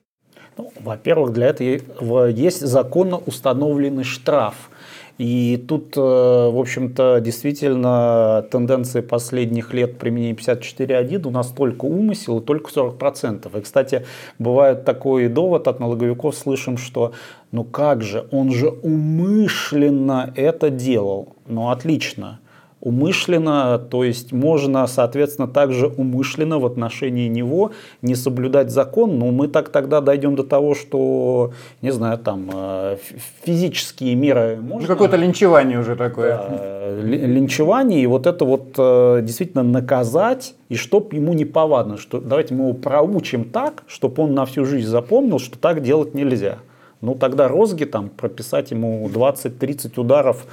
Ну, 0.57 0.73
во-первых, 0.81 1.33
для 1.33 1.49
этого 1.49 2.29
есть 2.29 2.61
законно 2.61 3.19
установленный 3.19 4.05
штраф. 4.05 4.71
И 5.17 5.65
тут, 5.69 5.97
э, 5.97 6.01
в 6.01 6.59
общем-то, 6.59 7.21
действительно 7.21 8.45
тенденции 8.51 9.01
последних 9.01 9.73
лет 9.73 9.97
применения 9.97 10.35
54.1 10.35 11.27
у 11.29 11.31
нас 11.31 11.49
только 11.49 11.85
умысел 11.85 12.41
и 12.41 12.45
только 12.45 12.71
40%. 12.71 13.57
И, 13.57 13.61
кстати, 13.61 14.05
бывает 14.41 14.85
такой 14.85 15.29
довод 15.29 15.69
от 15.69 15.79
налоговиков, 15.79 16.35
слышим, 16.35 16.77
что 16.77 17.13
ну 17.53 17.63
как 17.63 18.03
же, 18.03 18.27
он 18.33 18.51
же 18.51 18.69
умышленно 18.69 20.33
это 20.35 20.71
делал. 20.71 21.37
Ну 21.47 21.71
отлично, 21.71 22.41
умышленно, 22.85 23.79
то 23.79 24.05
есть 24.05 24.33
можно, 24.33 24.87
соответственно, 24.87 25.49
также 25.49 25.87
умышленно 25.89 26.59
в 26.59 26.67
отношении 26.67 27.29
него 27.29 27.73
не 28.03 28.15
соблюдать 28.15 28.71
закон, 28.71 29.19
но 29.19 29.31
мы 29.31 29.49
так 29.49 29.71
тогда 29.71 30.01
дойдем 30.01 30.37
до 30.37 30.45
того, 30.45 30.75
что, 30.75 31.53
не 31.81 31.91
знаю, 31.91 32.19
там 32.19 32.51
э, 32.53 32.97
физические 33.43 34.15
меры 34.15 34.59
можно... 34.61 34.83
Ну, 34.83 34.87
какое-то 34.87 35.17
линчевание 35.17 35.81
уже 35.81 35.97
такое. 35.97 36.37
Да, 36.37 36.95
линчевание, 37.03 38.03
и 38.03 38.07
вот 38.07 38.27
это 38.27 38.45
вот 38.45 38.75
э, 38.77 39.21
действительно 39.23 39.63
наказать, 39.63 40.55
и 40.69 40.77
чтоб 40.77 41.13
ему 41.15 41.33
не 41.33 41.47
повадно, 41.47 41.97
что 41.97 42.21
давайте 42.21 42.55
мы 42.55 42.65
его 42.65 42.75
проучим 42.75 43.45
так, 43.45 43.83
чтобы 43.87 44.25
он 44.25 44.35
на 44.35 44.45
всю 44.45 44.67
жизнь 44.67 44.89
запомнил, 44.89 45.39
что 45.39 45.59
так 45.59 45.83
делать 45.83 46.15
нельзя. 46.15 46.59
Ну 47.05 47.15
тогда 47.15 47.49
розги 47.49 47.85
там 47.85 48.09
прописать 48.09 48.71
ему 48.71 49.09
20-30 49.13 50.01
ударов 50.01 50.47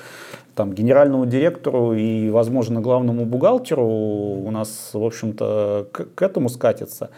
там, 0.56 0.74
генеральному 0.74 1.26
директору 1.26 1.94
и, 1.94 2.30
возможно, 2.30 2.82
главному 2.82 3.26
бухгалтеру 3.26 3.86
у 3.86 4.52
нас, 4.52 4.92
в 4.94 5.04
общем-то, 5.04 5.88
к, 5.92 6.08
к 6.16 6.22
этому 6.22 6.50
скатится. 6.50 7.10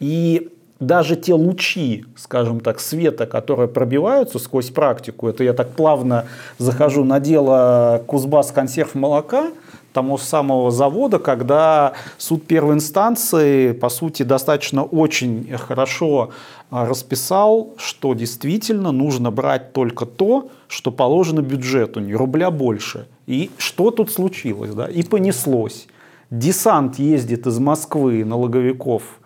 И 0.00 0.50
даже 0.80 1.14
те 1.14 1.34
лучи, 1.34 2.04
скажем 2.16 2.60
так, 2.60 2.80
света, 2.80 3.26
которые 3.26 3.68
пробиваются 3.68 4.38
сквозь 4.38 4.70
практику, 4.70 5.28
это 5.28 5.44
я 5.44 5.52
так 5.52 5.68
плавно 5.70 6.24
захожу 6.58 7.04
на 7.04 7.20
дело 7.20 8.02
Кузбасс 8.06 8.50
консерв 8.50 8.94
молока, 8.94 9.50
тому 9.92 10.18
самого 10.18 10.70
завода, 10.70 11.18
когда 11.18 11.92
суд 12.18 12.46
первой 12.46 12.74
инстанции, 12.74 13.72
по 13.72 13.88
сути, 13.88 14.22
достаточно 14.22 14.84
очень 14.84 15.56
хорошо 15.58 16.30
а, 16.70 16.86
расписал, 16.86 17.74
что 17.76 18.14
действительно 18.14 18.92
нужно 18.92 19.30
брать 19.30 19.72
только 19.72 20.06
то, 20.06 20.48
что 20.68 20.90
положено 20.90 21.40
бюджету, 21.40 22.00
не 22.00 22.14
рубля 22.14 22.50
больше. 22.50 23.06
И 23.26 23.50
что 23.58 23.90
тут 23.90 24.10
случилось? 24.10 24.70
Да? 24.70 24.86
И 24.86 25.02
понеслось. 25.02 25.86
Десант 26.30 26.98
ездит 26.98 27.46
из 27.46 27.58
Москвы 27.58 28.24
налоговиков, 28.24 29.19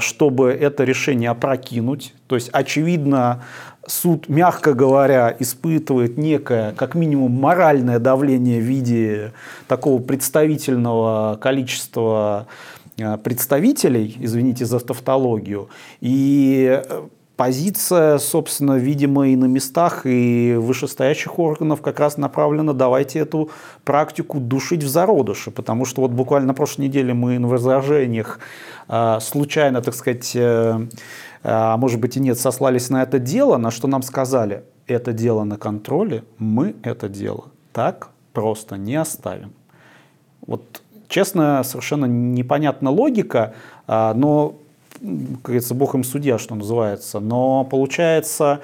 чтобы 0.00 0.50
это 0.50 0.84
решение 0.84 1.30
опрокинуть. 1.30 2.14
То 2.26 2.34
есть, 2.34 2.50
очевидно, 2.52 3.42
суд, 3.86 4.28
мягко 4.28 4.74
говоря, 4.74 5.34
испытывает 5.38 6.16
некое, 6.16 6.72
как 6.72 6.94
минимум, 6.94 7.32
моральное 7.32 7.98
давление 7.98 8.60
в 8.60 8.64
виде 8.64 9.32
такого 9.68 10.00
представительного 10.00 11.36
количества 11.36 12.46
а, 13.00 13.16
представителей, 13.16 14.16
извините 14.20 14.66
за 14.66 14.78
тавтологию, 14.80 15.68
и 16.00 16.82
э, 16.84 17.02
позиция, 17.42 18.18
собственно, 18.18 18.78
видимо, 18.78 19.26
и 19.26 19.34
на 19.34 19.46
местах, 19.46 20.02
и 20.04 20.54
вышестоящих 20.56 21.40
органов 21.40 21.82
как 21.82 21.98
раз 21.98 22.16
направлена, 22.16 22.72
давайте 22.72 23.18
эту 23.18 23.50
практику 23.82 24.38
душить 24.38 24.84
в 24.84 24.88
зародыше, 24.88 25.50
потому 25.50 25.84
что 25.84 26.02
вот 26.02 26.12
буквально 26.12 26.46
на 26.46 26.54
прошлой 26.54 26.82
неделе 26.82 27.14
мы 27.14 27.40
на 27.40 27.48
возражениях 27.48 28.38
а, 28.86 29.18
случайно, 29.18 29.82
так 29.82 29.94
сказать, 29.94 30.36
э, 30.36 30.86
а 31.42 31.76
может 31.78 31.98
быть 31.98 32.16
и 32.16 32.20
нет, 32.20 32.38
сослались 32.38 32.90
на 32.90 33.02
это 33.02 33.18
дело, 33.18 33.56
на 33.56 33.72
что 33.72 33.88
нам 33.88 34.02
сказали, 34.02 34.62
это 34.86 35.12
дело 35.12 35.42
на 35.42 35.56
контроле, 35.56 36.22
мы 36.38 36.76
это 36.84 37.08
дело 37.08 37.46
так 37.72 38.10
просто 38.32 38.76
не 38.76 38.94
оставим. 38.94 39.52
Вот 40.46 40.80
честно, 41.08 41.64
совершенно 41.64 42.06
непонятна 42.06 42.90
логика, 42.90 43.54
а, 43.88 44.14
но, 44.14 44.54
как 45.02 45.42
говорится, 45.42 45.74
бог 45.74 45.94
им 45.94 46.04
судья, 46.04 46.38
что 46.38 46.54
называется. 46.54 47.18
Но 47.18 47.64
получается, 47.64 48.60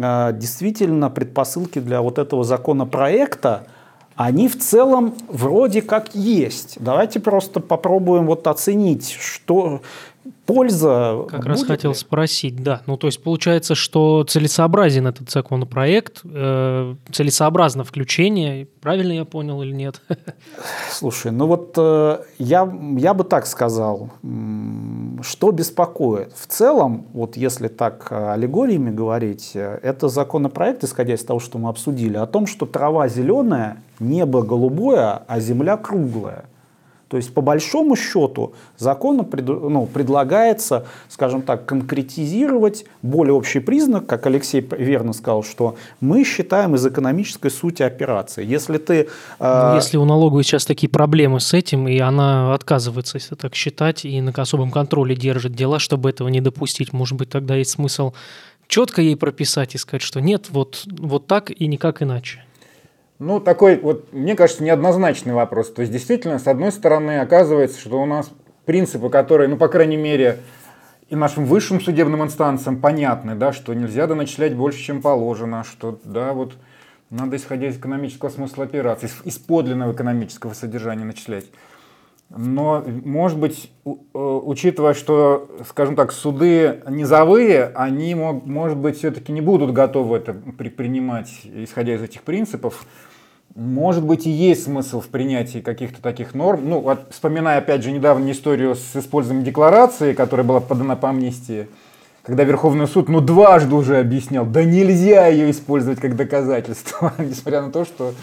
а, 0.00 0.32
действительно, 0.32 1.10
предпосылки 1.10 1.80
для 1.80 2.00
вот 2.00 2.18
этого 2.18 2.44
законопроекта, 2.44 3.66
они 4.14 4.48
в 4.48 4.58
целом 4.58 5.14
вроде 5.28 5.82
как 5.82 6.14
есть. 6.14 6.76
Давайте 6.78 7.18
просто 7.18 7.60
попробуем 7.60 8.26
вот 8.26 8.46
оценить, 8.46 9.10
что, 9.10 9.80
польза. 10.46 11.24
Как 11.28 11.46
раз 11.46 11.64
хотел 11.64 11.92
ли? 11.92 11.96
спросить, 11.96 12.62
да. 12.62 12.82
Ну, 12.86 12.96
то 12.96 13.06
есть 13.06 13.22
получается, 13.22 13.74
что 13.74 14.24
целесообразен 14.24 15.06
этот 15.06 15.30
законопроект, 15.30 16.20
э, 16.24 16.94
целесообразно 17.10 17.84
включение, 17.84 18.66
правильно 18.80 19.12
я 19.12 19.24
понял 19.24 19.62
или 19.62 19.72
нет? 19.72 20.00
Слушай, 20.90 21.32
ну 21.32 21.46
вот 21.46 21.74
э, 21.76 22.18
я, 22.38 22.70
я 22.96 23.14
бы 23.14 23.24
так 23.24 23.46
сказал, 23.46 24.10
что 25.22 25.50
беспокоит. 25.50 26.32
В 26.34 26.46
целом, 26.46 27.06
вот 27.12 27.36
если 27.36 27.68
так 27.68 28.08
э, 28.10 28.32
аллегориями 28.32 28.90
говорить, 28.90 29.52
э, 29.54 29.78
это 29.82 30.08
законопроект, 30.08 30.84
исходя 30.84 31.14
из 31.14 31.24
того, 31.24 31.40
что 31.40 31.58
мы 31.58 31.68
обсудили, 31.68 32.16
о 32.16 32.26
том, 32.26 32.46
что 32.46 32.66
трава 32.66 33.08
зеленая, 33.08 33.82
небо 33.98 34.42
голубое, 34.42 35.22
а 35.26 35.40
земля 35.40 35.76
круглая. 35.76 36.44
То 37.12 37.18
есть, 37.18 37.34
по 37.34 37.42
большому 37.42 37.94
счету, 37.94 38.54
закону 38.78 39.24
пред, 39.24 39.46
ну, 39.46 39.84
предлагается, 39.84 40.86
скажем 41.10 41.42
так, 41.42 41.66
конкретизировать 41.66 42.86
более 43.02 43.34
общий 43.34 43.60
признак, 43.60 44.06
как 44.06 44.24
Алексей 44.24 44.66
верно 44.78 45.12
сказал, 45.12 45.42
что 45.42 45.76
мы 46.00 46.24
считаем 46.24 46.74
из 46.74 46.86
экономической 46.86 47.50
сути 47.50 47.82
операции. 47.82 48.46
Если 48.46 48.78
ты... 48.78 49.08
Э... 49.38 49.74
Если 49.76 49.98
у 49.98 50.06
налоговой 50.06 50.42
сейчас 50.42 50.64
такие 50.64 50.88
проблемы 50.88 51.40
с 51.40 51.52
этим, 51.52 51.86
и 51.86 51.98
она 51.98 52.54
отказывается, 52.54 53.18
если 53.18 53.34
так 53.34 53.54
считать, 53.54 54.06
и 54.06 54.18
на 54.22 54.32
особом 54.34 54.70
контроле 54.70 55.14
держит 55.14 55.52
дела, 55.52 55.78
чтобы 55.80 56.08
этого 56.08 56.28
не 56.28 56.40
допустить, 56.40 56.94
может 56.94 57.18
быть, 57.18 57.28
тогда 57.28 57.56
есть 57.56 57.72
смысл 57.72 58.14
четко 58.68 59.02
ей 59.02 59.16
прописать 59.16 59.74
и 59.74 59.78
сказать, 59.78 60.00
что 60.00 60.22
нет, 60.22 60.46
вот, 60.48 60.84
вот 60.86 61.26
так 61.26 61.50
и 61.50 61.66
никак 61.66 62.02
иначе. 62.02 62.42
Ну, 63.24 63.38
такой, 63.38 63.78
вот, 63.78 64.12
мне 64.12 64.34
кажется, 64.34 64.64
неоднозначный 64.64 65.32
вопрос. 65.32 65.72
То 65.72 65.82
есть, 65.82 65.92
действительно, 65.92 66.40
с 66.40 66.48
одной 66.48 66.72
стороны, 66.72 67.20
оказывается, 67.20 67.78
что 67.78 68.02
у 68.02 68.04
нас 68.04 68.32
принципы, 68.64 69.10
которые, 69.10 69.48
ну, 69.48 69.56
по 69.56 69.68
крайней 69.68 69.96
мере, 69.96 70.40
и 71.08 71.14
нашим 71.14 71.44
высшим 71.44 71.80
судебным 71.80 72.24
инстанциям 72.24 72.80
понятны, 72.80 73.36
да, 73.36 73.52
что 73.52 73.74
нельзя 73.74 74.08
доначислять 74.08 74.56
больше, 74.56 74.80
чем 74.80 75.00
положено, 75.00 75.62
что, 75.62 76.00
да, 76.02 76.32
вот, 76.32 76.54
надо, 77.10 77.36
исходя 77.36 77.68
из 77.68 77.76
экономического 77.76 78.28
смысла 78.28 78.64
операции, 78.64 79.08
из 79.22 79.38
подлинного 79.38 79.92
экономического 79.92 80.52
содержания 80.52 81.04
начислять. 81.04 81.44
Но, 82.28 82.82
может 83.04 83.38
быть, 83.38 83.70
э, 83.84 83.88
учитывая, 84.18 84.94
что, 84.94 85.48
скажем 85.68 85.94
так, 85.94 86.10
суды 86.10 86.82
низовые, 86.88 87.70
они, 87.76 88.16
может 88.16 88.78
быть, 88.78 88.96
все-таки 88.96 89.30
не 89.30 89.42
будут 89.42 89.72
готовы 89.72 90.16
это 90.16 90.32
предпринимать, 90.32 91.30
исходя 91.44 91.94
из 91.94 92.02
этих 92.02 92.22
принципов, 92.22 92.84
может 93.54 94.04
быть, 94.04 94.26
и 94.26 94.30
есть 94.30 94.64
смысл 94.64 95.00
в 95.00 95.08
принятии 95.08 95.58
каких-то 95.58 96.00
таких 96.00 96.34
норм. 96.34 96.68
Ну, 96.68 96.80
вот, 96.80 97.06
вспоминая, 97.10 97.58
опять 97.58 97.82
же, 97.82 97.92
недавно 97.92 98.30
историю 98.30 98.74
с 98.74 98.96
использованием 98.96 99.44
декларации, 99.44 100.14
которая 100.14 100.46
была 100.46 100.60
подана 100.60 100.96
по 100.96 101.10
амнистии, 101.10 101.68
когда 102.22 102.44
Верховный 102.44 102.86
суд, 102.86 103.08
ну, 103.08 103.20
дважды 103.20 103.74
уже 103.74 103.98
объяснял, 103.98 104.46
да 104.46 104.64
нельзя 104.64 105.26
ее 105.26 105.50
использовать 105.50 106.00
как 106.00 106.16
доказательство, 106.16 107.12
несмотря 107.18 107.62
на 107.62 107.70
то, 107.70 107.84
что 107.84 108.14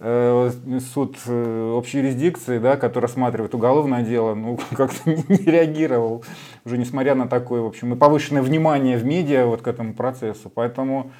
э, 0.00 0.50
суд 0.92 1.16
э, 1.26 1.72
общей 1.74 1.98
юрисдикции, 1.98 2.58
да, 2.58 2.76
который 2.76 3.04
рассматривает 3.04 3.54
уголовное 3.54 4.02
дело, 4.02 4.34
ну, 4.34 4.58
как-то 4.76 5.08
не, 5.08 5.24
не 5.28 5.44
реагировал, 5.50 6.24
уже 6.64 6.76
несмотря 6.76 7.14
на 7.14 7.28
такое, 7.28 7.62
в 7.62 7.66
общем, 7.66 7.94
и 7.94 7.96
повышенное 7.96 8.42
внимание 8.42 8.98
в 8.98 9.06
медиа 9.06 9.46
вот 9.46 9.62
к 9.62 9.68
этому 9.68 9.94
процессу. 9.94 10.50
Поэтому 10.52 11.12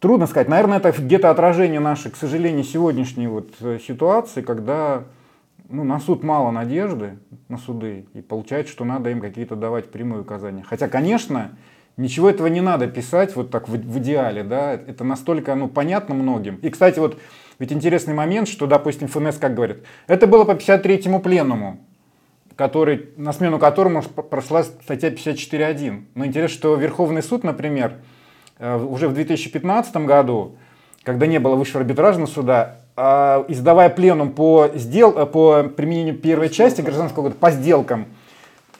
трудно 0.00 0.26
сказать. 0.26 0.48
Наверное, 0.48 0.78
это 0.78 0.92
где-то 0.92 1.30
отражение 1.30 1.78
нашей, 1.78 2.10
к 2.10 2.16
сожалению, 2.16 2.64
сегодняшней 2.64 3.28
вот 3.28 3.50
э, 3.60 3.78
ситуации, 3.78 4.42
когда 4.42 5.04
ну, 5.68 5.84
на 5.84 6.00
суд 6.00 6.24
мало 6.24 6.50
надежды, 6.50 7.18
на 7.48 7.58
суды, 7.58 8.06
и 8.14 8.20
получается, 8.20 8.72
что 8.72 8.84
надо 8.84 9.10
им 9.10 9.20
какие-то 9.20 9.54
давать 9.54 9.90
прямые 9.90 10.22
указания. 10.22 10.64
Хотя, 10.68 10.88
конечно, 10.88 11.52
ничего 11.96 12.28
этого 12.28 12.48
не 12.48 12.60
надо 12.60 12.88
писать 12.88 13.36
вот 13.36 13.50
так 13.50 13.68
в, 13.68 13.72
в 13.72 13.98
идеале, 13.98 14.42
да, 14.42 14.72
это 14.72 15.04
настолько, 15.04 15.54
ну, 15.54 15.68
понятно 15.68 16.14
многим. 16.14 16.56
И, 16.56 16.70
кстати, 16.70 16.98
вот 16.98 17.18
ведь 17.60 17.72
интересный 17.72 18.14
момент, 18.14 18.48
что, 18.48 18.66
допустим, 18.66 19.06
ФНС 19.06 19.36
как 19.36 19.54
говорит, 19.54 19.84
это 20.06 20.26
было 20.26 20.44
по 20.44 20.52
53-му 20.52 21.20
пленуму, 21.20 21.78
который, 22.56 23.10
на 23.16 23.32
смену 23.32 23.58
которому 23.58 24.02
прошла 24.02 24.64
статья 24.64 25.10
54.1. 25.10 26.04
Но 26.14 26.24
интересно, 26.24 26.56
что 26.56 26.74
Верховный 26.76 27.22
суд, 27.22 27.44
например, 27.44 27.96
уже 28.60 29.08
в 29.08 29.14
2015 29.14 29.96
году, 29.98 30.56
когда 31.02 31.26
не 31.26 31.38
было 31.38 31.56
высшего 31.56 31.80
арбитражного 31.80 32.26
суда, 32.26 32.76
а, 32.96 33.44
издавая 33.48 33.88
пленум 33.88 34.32
по, 34.32 34.68
сдел... 34.74 35.26
по 35.26 35.62
применению 35.64 36.16
первой 36.16 36.50
части 36.50 36.80
гражданского 36.82 37.24
кодекса, 37.24 37.40
по 37.40 37.50
сделкам, 37.50 38.06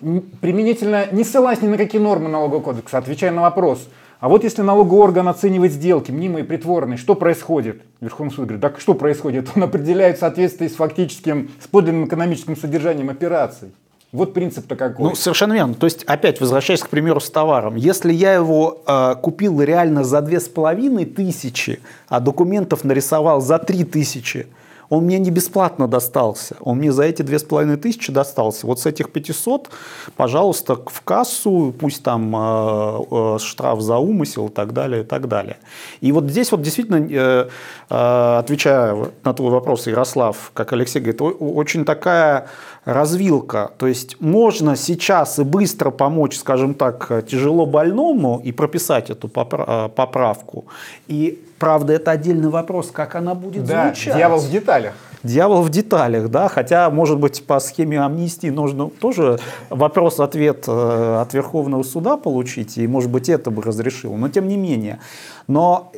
применительно 0.00 1.06
не 1.12 1.24
ссылаясь 1.24 1.62
ни 1.62 1.68
на 1.68 1.76
какие 1.76 2.00
нормы 2.00 2.28
налогового 2.28 2.62
кодекса, 2.62 2.98
отвечая 2.98 3.30
на 3.30 3.42
вопрос, 3.42 3.88
а 4.20 4.28
вот 4.28 4.44
если 4.44 4.60
налоговый 4.60 5.00
орган 5.00 5.28
оценивает 5.28 5.72
сделки, 5.72 6.10
мнимые 6.10 6.44
притворные, 6.44 6.98
что 6.98 7.14
происходит? 7.14 7.80
Верховный 8.00 8.30
суд 8.30 8.44
говорит, 8.44 8.60
так 8.60 8.78
что 8.78 8.92
происходит? 8.92 9.48
Он 9.56 9.62
определяет 9.62 10.18
в 10.18 10.20
соответствии 10.20 10.68
с 10.68 10.74
фактическим, 10.74 11.50
с 11.58 11.66
подлинным 11.66 12.04
экономическим 12.04 12.54
содержанием 12.54 13.08
операций. 13.08 13.72
Вот 14.12 14.34
принцип-то 14.34 14.74
какой. 14.74 15.10
Ну, 15.10 15.14
совершенно 15.14 15.52
верно. 15.52 15.74
То 15.74 15.86
есть, 15.86 16.02
опять 16.02 16.40
возвращаясь 16.40 16.80
к 16.80 16.88
примеру 16.88 17.20
с 17.20 17.30
товаром. 17.30 17.76
Если 17.76 18.12
я 18.12 18.34
его 18.34 18.82
э, 18.84 19.14
купил 19.22 19.62
реально 19.62 20.02
за 20.02 20.20
две 20.20 20.40
с 20.40 20.48
половиной 20.48 21.04
тысячи, 21.04 21.80
а 22.08 22.18
документов 22.18 22.82
нарисовал 22.82 23.40
за 23.40 23.58
три 23.58 23.84
тысячи, 23.84 24.48
он 24.90 25.04
мне 25.04 25.18
не 25.18 25.30
бесплатно 25.30 25.86
достался, 25.88 26.56
он 26.60 26.78
мне 26.78 26.92
за 26.92 27.04
эти 27.04 27.22
две 27.22 27.38
с 27.38 27.44
половиной 27.44 27.76
тысячи 27.76 28.12
достался. 28.12 28.66
Вот 28.66 28.80
с 28.80 28.86
этих 28.86 29.10
500, 29.10 29.70
пожалуйста, 30.16 30.74
в 30.74 31.00
кассу, 31.02 31.72
пусть 31.78 32.02
там 32.02 32.34
э, 32.36 33.00
э, 33.10 33.38
штраф 33.38 33.80
за 33.80 33.98
умысел 33.98 34.48
и 34.48 34.50
так 34.50 34.72
далее, 34.72 35.02
и 35.02 35.04
так 35.04 35.28
далее. 35.28 35.58
И 36.00 36.10
вот 36.12 36.24
здесь 36.24 36.50
вот 36.50 36.62
действительно, 36.62 36.96
э, 36.96 37.48
э, 37.88 38.38
отвечая 38.38 38.96
на 39.24 39.32
твой 39.32 39.52
вопрос, 39.52 39.86
Ярослав, 39.86 40.50
как 40.54 40.72
Алексей 40.72 41.00
говорит, 41.00 41.22
очень 41.40 41.84
такая 41.84 42.48
развилка. 42.84 43.70
То 43.78 43.86
есть 43.86 44.20
можно 44.20 44.74
сейчас 44.74 45.38
и 45.38 45.44
быстро 45.44 45.90
помочь, 45.90 46.36
скажем 46.36 46.74
так, 46.74 47.24
тяжело 47.28 47.64
больному 47.64 48.40
и 48.42 48.50
прописать 48.50 49.10
эту 49.10 49.28
э, 49.28 49.88
поправку. 49.94 50.64
И 51.06 51.38
Правда, 51.60 51.92
это 51.92 52.12
отдельный 52.12 52.48
вопрос, 52.48 52.90
как 52.90 53.14
она 53.14 53.34
будет 53.34 53.66
да, 53.66 53.88
звучать. 53.88 54.16
дьявол 54.16 54.38
в 54.38 54.50
деталях. 54.50 54.94
Дьявол 55.22 55.60
в 55.60 55.68
деталях, 55.68 56.30
да, 56.30 56.48
хотя, 56.48 56.88
может 56.88 57.18
быть, 57.18 57.46
по 57.46 57.60
схеме 57.60 58.00
амнистии 58.00 58.46
нужно 58.46 58.88
тоже 58.88 59.38
вопрос-ответ 59.68 60.64
э, 60.66 61.20
от 61.20 61.34
Верховного 61.34 61.82
суда 61.82 62.16
получить, 62.16 62.78
и, 62.78 62.86
может 62.86 63.10
быть, 63.10 63.28
это 63.28 63.50
бы 63.50 63.60
разрешило, 63.60 64.16
но 64.16 64.30
тем 64.30 64.48
не 64.48 64.56
менее. 64.56 65.00
Но 65.48 65.92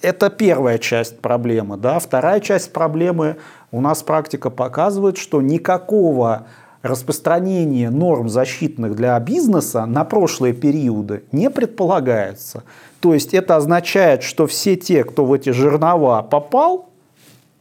это 0.00 0.30
первая 0.30 0.78
часть 0.78 1.20
проблемы, 1.20 1.76
да. 1.76 1.98
Вторая 1.98 2.40
часть 2.40 2.72
проблемы, 2.72 3.36
у 3.72 3.82
нас 3.82 4.02
практика 4.02 4.48
показывает, 4.48 5.18
что 5.18 5.42
никакого 5.42 6.46
распространения 6.80 7.90
норм 7.90 8.30
защитных 8.30 8.96
для 8.96 9.18
бизнеса 9.20 9.84
на 9.84 10.04
прошлые 10.04 10.54
периоды 10.54 11.24
не 11.32 11.50
предполагается. 11.50 12.62
То 13.04 13.12
есть 13.12 13.34
это 13.34 13.56
означает, 13.56 14.22
что 14.22 14.46
все 14.46 14.76
те, 14.76 15.04
кто 15.04 15.26
в 15.26 15.32
эти 15.34 15.50
жернова 15.50 16.22
попал, 16.22 16.88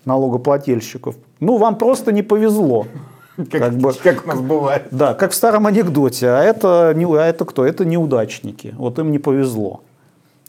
налогоплательщиков, 0.05 1.17
ну, 1.41 1.57
вам 1.57 1.77
просто 1.77 2.13
не 2.13 2.23
повезло. 2.23 2.87
Как, 3.35 3.49
как, 3.49 3.73
бы, 3.73 3.91
как 4.03 4.23
у 4.23 4.27
нас 4.29 4.39
бывает. 4.39 4.83
Да, 4.91 5.15
как 5.15 5.31
в 5.31 5.35
старом 5.35 5.67
анекдоте. 5.67 6.29
А 6.29 6.41
это, 6.41 6.93
не, 6.95 7.03
а 7.03 7.25
это 7.25 7.43
кто? 7.43 7.65
Это 7.65 7.83
неудачники. 7.83 8.73
Вот 8.77 8.99
им 8.99 9.11
не 9.11 9.19
повезло 9.19 9.81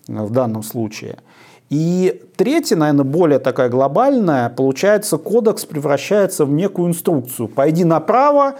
в 0.07 0.30
данном 0.30 0.62
случае. 0.62 1.16
И 1.70 2.22
третье, 2.37 2.76
наверное, 2.76 3.04
более 3.04 3.38
такая 3.40 3.70
глобальная, 3.70 4.48
получается, 4.50 5.16
кодекс 5.18 5.64
превращается 5.64 6.44
в 6.44 6.52
некую 6.52 6.90
инструкцию. 6.90 7.48
Пойди 7.48 7.85
направо, 7.85 8.54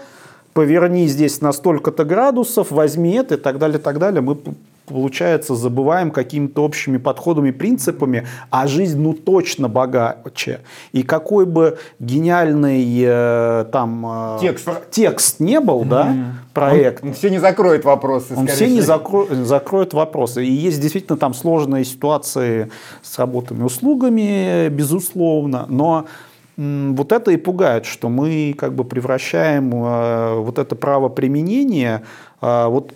поверни 0.53 1.07
здесь 1.07 1.39
на 1.39 1.53
столько-то 1.53 2.03
градусов, 2.03 2.71
возьми 2.71 3.11
это 3.11 3.35
и 3.35 3.37
так 3.37 3.57
далее, 3.57 3.77
и 3.77 3.81
так 3.81 3.99
далее. 3.99 4.21
Мы 4.21 4.37
получается, 4.85 5.55
забываем 5.55 6.11
какими-то 6.11 6.63
общими 6.63 6.97
подходами, 6.97 7.51
принципами, 7.51 8.27
а 8.49 8.67
жизнь 8.67 9.01
ну 9.01 9.13
точно 9.13 9.67
богаче. 9.67 10.61
И 10.91 11.03
какой 11.03 11.45
бы 11.45 11.77
гениальный 11.99 12.85
э, 13.03 13.65
там 13.71 14.05
э, 14.07 14.37
текст. 14.41 14.69
текст 14.91 15.39
не 15.39 15.59
был, 15.59 15.83
mm-hmm. 15.83 15.89
да, 15.89 16.15
проект. 16.53 17.03
Он, 17.03 17.09
он 17.09 17.15
все 17.15 17.29
не 17.29 17.39
закроет 17.39 17.85
вопросы. 17.85 18.33
Он 18.35 18.47
все 18.47 18.67
не 18.67 18.81
закро, 18.81 19.27
закроет 19.29 19.93
вопросы. 19.93 20.45
И 20.45 20.51
есть 20.51 20.79
действительно 20.81 21.17
там 21.17 21.33
сложные 21.33 21.85
ситуации 21.85 22.69
с 23.01 23.17
работами 23.17 23.63
услугами, 23.63 24.69
безусловно, 24.69 25.65
но 25.67 26.05
вот 26.57 27.11
это 27.11 27.31
и 27.31 27.37
пугает, 27.37 27.85
что 27.85 28.09
мы 28.09 28.55
как 28.57 28.73
бы 28.75 28.85
превращаем 28.85 29.73
э, 29.73 30.35
вот 30.39 30.57
это 30.57 30.75
право 30.75 31.09
применения 31.09 32.03
э, 32.41 32.67
вот 32.67 32.93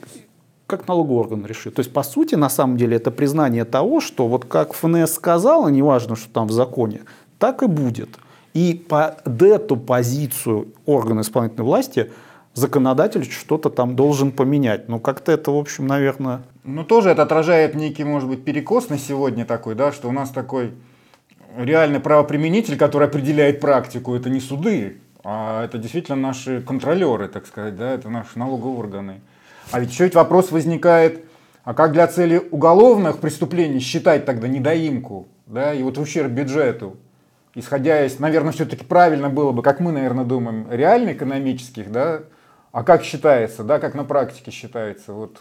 как 0.69 0.87
налоговый 0.87 1.19
орган 1.19 1.45
решит. 1.45 1.73
То 1.73 1.79
есть, 1.79 1.91
по 1.91 2.03
сути, 2.03 2.35
на 2.35 2.49
самом 2.49 2.77
деле, 2.77 2.95
это 2.97 3.09
признание 3.09 3.65
того, 3.65 3.99
что 3.99 4.27
вот 4.27 4.45
как 4.45 4.73
ФНС 4.73 5.13
сказала, 5.13 5.67
неважно, 5.67 6.15
что 6.15 6.29
там 6.31 6.47
в 6.47 6.51
законе, 6.51 7.01
так 7.39 7.63
и 7.63 7.65
будет. 7.65 8.19
И 8.53 8.85
под 8.87 9.41
эту 9.41 9.75
позицию 9.77 10.67
органа 10.85 11.21
исполнительной 11.21 11.65
власти 11.65 12.11
законодатель 12.53 13.23
что-то 13.29 13.69
там 13.69 13.95
должен 13.95 14.31
поменять. 14.31 14.87
Но 14.89 14.99
как-то 14.99 15.31
это, 15.31 15.51
в 15.51 15.57
общем, 15.57 15.87
наверное... 15.87 16.43
Ну, 16.63 16.83
тоже 16.83 17.09
это 17.09 17.23
отражает 17.23 17.73
некий, 17.73 18.03
может 18.03 18.29
быть, 18.29 18.43
перекос 18.43 18.89
на 18.89 18.99
сегодня 18.99 19.45
такой, 19.45 19.73
да, 19.75 19.91
что 19.91 20.07
у 20.07 20.11
нас 20.11 20.29
такой 20.29 20.73
реальный 21.57 21.99
правоприменитель, 21.99 22.77
который 22.77 23.07
определяет 23.07 23.59
практику, 23.59 24.13
это 24.13 24.29
не 24.29 24.39
суды, 24.39 24.97
а 25.23 25.65
это 25.65 25.79
действительно 25.79 26.15
наши 26.15 26.61
контролеры, 26.61 27.27
так 27.27 27.47
сказать, 27.47 27.75
да, 27.75 27.91
это 27.91 28.09
наши 28.09 28.37
налоговые 28.37 28.77
органы. 28.77 29.21
А 29.71 29.79
ведь 29.79 29.91
еще 29.91 30.05
ведь 30.05 30.15
вопрос 30.15 30.51
возникает, 30.51 31.25
а 31.63 31.73
как 31.73 31.91
для 31.91 32.07
цели 32.07 32.41
уголовных 32.51 33.19
преступлений 33.19 33.79
считать 33.79 34.25
тогда 34.25 34.47
недоимку, 34.47 35.27
да, 35.45 35.73
и 35.73 35.83
вот 35.83 35.97
в 35.97 36.01
ущерб 36.01 36.31
бюджету? 36.31 36.97
Исходя 37.55 38.05
из, 38.05 38.19
наверное, 38.19 38.51
все-таки 38.51 38.83
правильно 38.83 39.29
было 39.29 39.51
бы, 39.51 39.61
как 39.61 39.79
мы, 39.79 39.91
наверное, 39.91 40.25
думаем, 40.25 40.67
реально 40.69 41.13
экономических, 41.13 41.91
да, 41.91 42.21
а 42.71 42.83
как 42.83 43.03
считается, 43.03 43.63
да, 43.63 43.79
как 43.79 43.95
на 43.95 44.03
практике 44.03 44.51
считается, 44.51 45.13
вот 45.13 45.39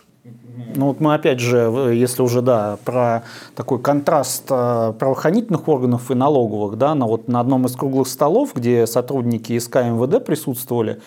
ну 0.74 0.88
вот 0.88 1.00
мы 1.00 1.14
опять 1.14 1.40
же, 1.40 1.56
если 1.94 2.20
уже, 2.22 2.42
да, 2.42 2.78
про 2.84 3.22
такой 3.54 3.80
контраст 3.80 4.44
э, 4.50 4.92
правоохранительных 4.98 5.66
органов 5.68 6.10
и 6.10 6.14
налоговых, 6.14 6.76
да, 6.76 6.94
на, 6.94 7.06
вот, 7.06 7.28
на 7.28 7.40
одном 7.40 7.64
из 7.64 7.74
круглых 7.76 8.08
столов, 8.08 8.54
где 8.54 8.86
сотрудники 8.86 9.58
СК 9.58 9.76
МВД 9.76 10.24
присутствовали, 10.24 11.00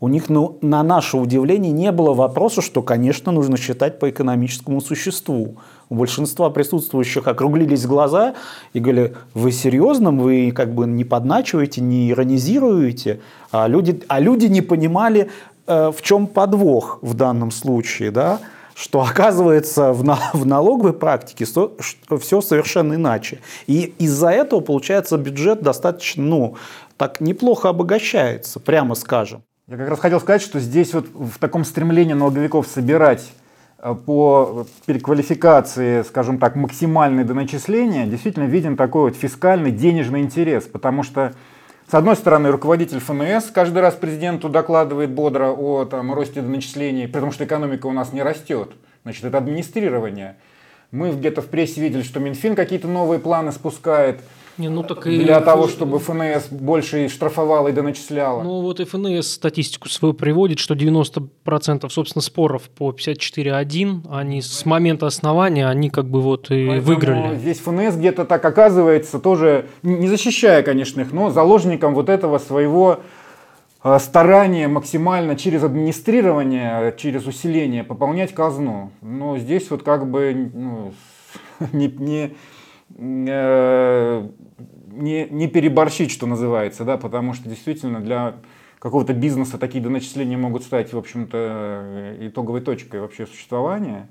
у 0.00 0.08
них, 0.08 0.28
ну, 0.28 0.58
на 0.60 0.82
наше 0.82 1.16
удивление, 1.16 1.72
не 1.72 1.90
было 1.90 2.12
вопроса, 2.12 2.60
что, 2.60 2.82
конечно, 2.82 3.32
нужно 3.32 3.56
считать 3.56 3.98
по 3.98 4.10
экономическому 4.10 4.80
существу. 4.80 5.56
У 5.88 5.94
большинства 5.94 6.50
присутствующих 6.50 7.26
округлились 7.26 7.86
глаза 7.86 8.34
и 8.72 8.80
говорили, 8.80 9.14
вы 9.34 9.52
серьезно, 9.52 10.10
вы 10.10 10.50
как 10.50 10.74
бы 10.74 10.86
не 10.86 11.04
подначиваете, 11.04 11.80
не 11.80 12.10
иронизируете, 12.10 13.20
а 13.52 13.68
люди, 13.68 14.02
а 14.08 14.20
люди 14.20 14.46
не 14.46 14.60
понимали, 14.60 15.30
э, 15.66 15.92
в 15.96 16.02
чем 16.02 16.26
подвох 16.26 16.98
в 17.02 17.14
данном 17.14 17.50
случае, 17.50 18.10
да, 18.10 18.40
что 18.74 19.00
оказывается 19.00 19.92
в, 19.92 20.04
на, 20.04 20.18
в 20.34 20.44
налоговой 20.44 20.92
практике 20.92 21.46
все, 21.46 22.40
совершенно 22.42 22.94
иначе. 22.94 23.38
И 23.66 23.94
из-за 23.98 24.28
этого, 24.28 24.60
получается, 24.60 25.16
бюджет 25.16 25.62
достаточно, 25.62 26.22
ну, 26.22 26.54
так 26.98 27.20
неплохо 27.20 27.70
обогащается, 27.70 28.60
прямо 28.60 28.94
скажем. 28.94 29.42
Я 29.68 29.78
как 29.78 29.88
раз 29.88 29.98
хотел 29.98 30.20
сказать, 30.20 30.42
что 30.42 30.60
здесь 30.60 30.94
вот 30.94 31.08
в 31.12 31.40
таком 31.40 31.64
стремлении 31.64 32.12
налоговиков 32.12 32.68
собирать 32.68 33.32
э, 33.80 33.96
по 33.96 34.64
переквалификации, 34.86 36.02
скажем 36.02 36.38
так, 36.38 36.54
максимальные 36.54 37.24
доначисления, 37.24 38.06
действительно 38.06 38.44
виден 38.44 38.76
такой 38.76 39.10
вот 39.10 39.16
фискальный 39.16 39.72
денежный 39.72 40.20
интерес, 40.20 40.66
потому 40.66 41.02
что 41.02 41.34
с 41.90 41.94
одной 41.94 42.14
стороны, 42.14 42.52
руководитель 42.52 43.00
ФНС 43.00 43.46
каждый 43.52 43.80
раз 43.80 43.94
президенту 43.94 44.48
докладывает 44.48 45.10
бодро 45.10 45.48
о 45.50 45.84
там, 45.84 46.14
росте 46.14 46.42
начислений, 46.42 47.08
потому 47.08 47.32
что 47.32 47.44
экономика 47.44 47.88
у 47.88 47.92
нас 47.92 48.12
не 48.12 48.22
растет. 48.22 48.70
Значит, 49.02 49.24
это 49.24 49.38
администрирование. 49.38 50.36
Мы 50.92 51.10
где-то 51.10 51.42
в 51.42 51.46
прессе 51.46 51.80
видели, 51.80 52.02
что 52.02 52.20
Минфин 52.20 52.54
какие-то 52.54 52.86
новые 52.86 53.18
планы 53.18 53.50
спускает– 53.50 54.20
не, 54.58 54.68
ну, 54.70 54.82
так 54.82 55.06
и... 55.06 55.18
Для 55.18 55.40
того, 55.40 55.68
чтобы 55.68 55.98
ФНС 55.98 56.48
больше 56.50 57.08
штрафовала 57.08 57.68
и 57.68 57.72
доначисляла. 57.72 58.42
Ну 58.42 58.62
вот 58.62 58.80
и 58.80 58.84
ФНС 58.84 59.26
статистику 59.26 59.88
свою 59.88 60.14
приводит, 60.14 60.58
что 60.58 60.74
90% 60.74 61.88
собственно 61.90 62.22
споров 62.22 62.62
по 62.70 62.90
54.1, 62.90 64.06
они 64.10 64.40
с 64.40 64.64
момента 64.64 65.06
основания, 65.06 65.68
они 65.68 65.90
как 65.90 66.08
бы 66.08 66.22
вот 66.22 66.50
и 66.50 66.66
Поэтому 66.66 66.86
выиграли. 66.86 67.36
Здесь 67.36 67.58
ФНС 67.58 67.96
где-то 67.96 68.24
так 68.24 68.44
оказывается 68.44 69.18
тоже, 69.18 69.66
не 69.82 70.08
защищая, 70.08 70.62
конечно, 70.62 71.02
их, 71.02 71.12
но 71.12 71.30
заложником 71.30 71.94
вот 71.94 72.08
этого 72.08 72.38
своего 72.38 73.00
э, 73.84 73.98
старания 73.98 74.68
максимально 74.68 75.36
через 75.36 75.64
администрирование, 75.64 76.94
через 76.96 77.26
усиление 77.26 77.84
пополнять 77.84 78.32
казну. 78.32 78.90
Но 79.02 79.36
здесь 79.36 79.70
вот 79.70 79.82
как 79.82 80.10
бы 80.10 80.50
ну, 80.54 80.94
не, 81.72 81.88
не, 81.88 82.34
э, 82.94 84.28
не, 84.92 85.28
не 85.28 85.48
переборщить, 85.48 86.10
что 86.10 86.26
называется, 86.26 86.84
да, 86.84 86.96
потому 86.96 87.32
что 87.32 87.48
действительно 87.48 88.00
для 88.00 88.36
какого-то 88.78 89.14
бизнеса 89.14 89.58
такие 89.58 89.82
доначисления 89.82 90.36
могут 90.36 90.62
стать, 90.62 90.92
в 90.92 90.98
общем-то, 90.98 92.16
итоговой 92.20 92.60
точкой 92.60 93.00
вообще 93.00 93.26
существования. 93.26 94.08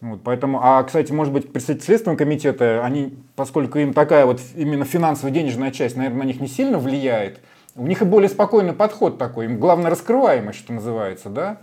Вот, 0.00 0.20
поэтому, 0.22 0.60
а, 0.62 0.82
кстати, 0.82 1.12
может 1.12 1.32
быть, 1.32 1.52
представители 1.52 1.86
Следственного 1.86 2.18
комитета, 2.18 2.84
они, 2.84 3.16
поскольку 3.36 3.78
им 3.78 3.94
такая 3.94 4.26
вот 4.26 4.40
именно 4.54 4.84
финансовая 4.84 5.32
денежная 5.32 5.70
часть, 5.70 5.96
наверное, 5.96 6.24
на 6.24 6.26
них 6.26 6.40
не 6.40 6.48
сильно 6.48 6.78
влияет, 6.78 7.40
у 7.74 7.86
них 7.86 8.02
и 8.02 8.04
более 8.04 8.28
спокойный 8.28 8.74
подход 8.74 9.18
такой, 9.18 9.46
им 9.46 9.58
главное 9.58 9.90
раскрываемость, 9.90 10.58
что 10.58 10.74
называется, 10.74 11.28
да, 11.30 11.58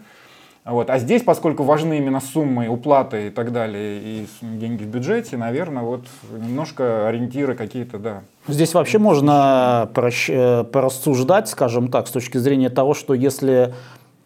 вот. 0.64 0.90
А 0.90 1.00
здесь, 1.00 1.24
поскольку 1.24 1.64
важны 1.64 1.98
именно 1.98 2.20
суммы, 2.20 2.68
уплаты 2.68 3.28
и 3.28 3.30
так 3.32 3.52
далее, 3.52 4.00
и 4.02 4.28
деньги 4.42 4.84
в 4.84 4.88
бюджете, 4.88 5.36
наверное, 5.36 5.82
вот 5.82 6.06
немножко 6.32 7.08
ориентиры 7.08 7.56
какие-то, 7.56 7.98
да. 7.98 8.22
Здесь 8.48 8.74
вообще 8.74 9.00
можно 9.00 9.90
э, 9.96 10.64
порассуждать, 10.64 11.50
скажем 11.50 11.88
так, 11.90 12.08
с 12.08 12.12
точки 12.12 12.38
зрения 12.38 12.70
того, 12.70 12.94
что 12.94 13.14
если 13.16 13.74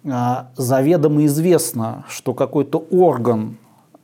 а, 0.08 0.50
заведомо 0.56 1.26
известно, 1.26 2.06
что 2.10 2.34
какой-то 2.34 2.86
орган 2.92 3.58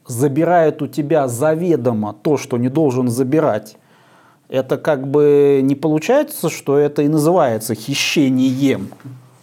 забирает 0.08 0.82
у 0.82 0.88
тебя 0.88 1.28
заведомо 1.28 2.14
то, 2.14 2.38
что 2.38 2.58
не 2.58 2.70
должен 2.70 3.08
забирать, 3.08 3.78
это 4.50 4.78
как 4.78 5.08
бы 5.08 5.62
не 5.64 5.76
получается, 5.76 6.50
что 6.50 6.78
это 6.78 7.04
и 7.04 7.08
называется 7.08 7.76
хищением, 7.76 8.90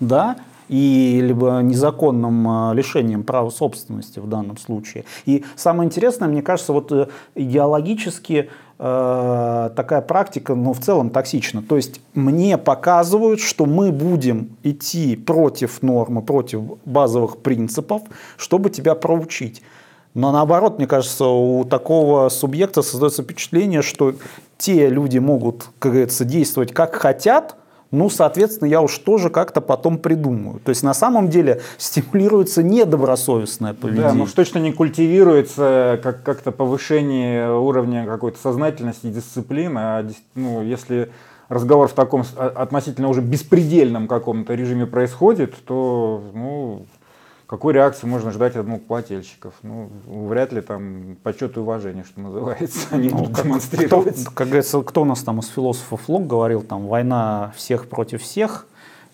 да? 0.01 0.37
И 0.69 1.21
либо 1.23 1.61
незаконным 1.61 2.49
а, 2.49 2.73
лишением 2.75 3.23
права 3.23 3.51
собственности 3.51 4.19
в 4.19 4.29
данном 4.29 4.57
случае. 4.57 5.05
И 5.27 5.45
самое 5.57 5.87
интересное, 5.87 6.29
мне 6.29 6.43
кажется, 6.43 6.73
вот 6.73 6.93
э, 6.93 7.07
идеологически 7.35 8.51
э, 8.79 9.71
такая 9.75 10.01
практика, 10.03 10.55
ну, 10.55 10.73
в 10.73 10.81
целом 10.81 11.11
токсична. 11.11 11.63
То 11.63 11.77
есть 11.77 12.01
мне 12.15 12.59
показывают, 12.59 13.41
что 13.41 13.67
мы 13.67 13.93
будем 13.93 14.57
идти 14.63 15.17
против 15.17 15.83
нормы, 15.83 16.23
против 16.23 16.63
базовых 16.85 17.39
принципов, 17.39 18.03
чтобы 18.37 18.71
тебя 18.71 18.95
проучить. 18.95 19.63
Но 20.15 20.33
наоборот, 20.33 20.79
мне 20.79 20.87
кажется, 20.87 21.27
у 21.27 21.65
такого 21.65 22.29
субъекта 22.29 22.83
создается 22.83 23.23
впечатление, 23.23 23.83
что 23.83 24.15
те 24.57 24.89
люди 24.89 25.19
могут, 25.19 25.69
как 25.79 25.93
говорится, 25.93 26.25
действовать 26.25 26.73
как 26.73 26.95
хотят, 26.97 27.57
ну, 27.91 28.11
соответственно, 28.11 28.69
я 28.69 28.83
уж 28.83 28.99
тоже 28.99 29.31
как-то 29.31 29.61
потом 29.61 29.99
придумаю. 29.99 30.61
То 30.65 30.71
есть 30.71 30.83
на 30.83 30.95
самом 30.95 31.29
деле 31.29 31.61
стимулируется 31.79 32.63
недобросовестное 32.63 33.73
поведение. 33.75 34.09
Да, 34.09 34.15
но 34.15 34.25
уж 34.25 34.33
точно 34.33 34.59
не 34.59 34.73
культивируется 34.73 35.99
как- 36.03 36.23
как-то 36.23 36.53
повышение 36.53 37.51
уровня 37.53 38.07
какой-то 38.07 38.39
сознательности 38.39 39.07
и 39.07 39.11
дисциплины. 39.11 39.79
А 39.79 40.07
ну, 40.35 40.63
если 40.63 41.11
разговор 41.49 41.89
в 41.89 41.93
таком 41.95 42.25
относительно 42.37 43.09
уже 43.09 43.23
беспредельном 43.23 44.07
каком-то 44.07 44.55
режиме 44.55 44.87
происходит, 44.87 45.55
то 45.65 46.23
ну, 46.35 46.83
какой 47.49 47.73
реакции 47.73 48.07
можно 48.07 48.31
ждать 48.31 48.57
от 48.57 48.87
плательщиков? 48.87 49.55
Ну, 49.63 49.91
вряд 50.07 50.53
ли 50.53 50.61
там 50.61 51.17
почет 51.23 51.57
и 51.57 51.61
уважение, 51.61 52.05
что 52.05 52.21
называется, 52.21 52.89
они 52.91 53.09
ну, 53.09 53.21
будут 53.21 53.37
как, 53.37 53.47
демонстрировать. 53.47 54.21
Кто, 54.21 54.31
как 54.33 54.47
говорится, 54.49 54.83
кто 54.83 55.03
у 55.03 55.05
нас 55.07 55.23
там 55.23 55.41
из 55.41 55.49
философов 55.49 56.09
Лок 56.09 56.27
говорил, 56.27 56.61
там, 56.61 56.87
война 56.87 57.55
всех 57.57 57.89
против 57.89 58.23
всех, 58.23 58.67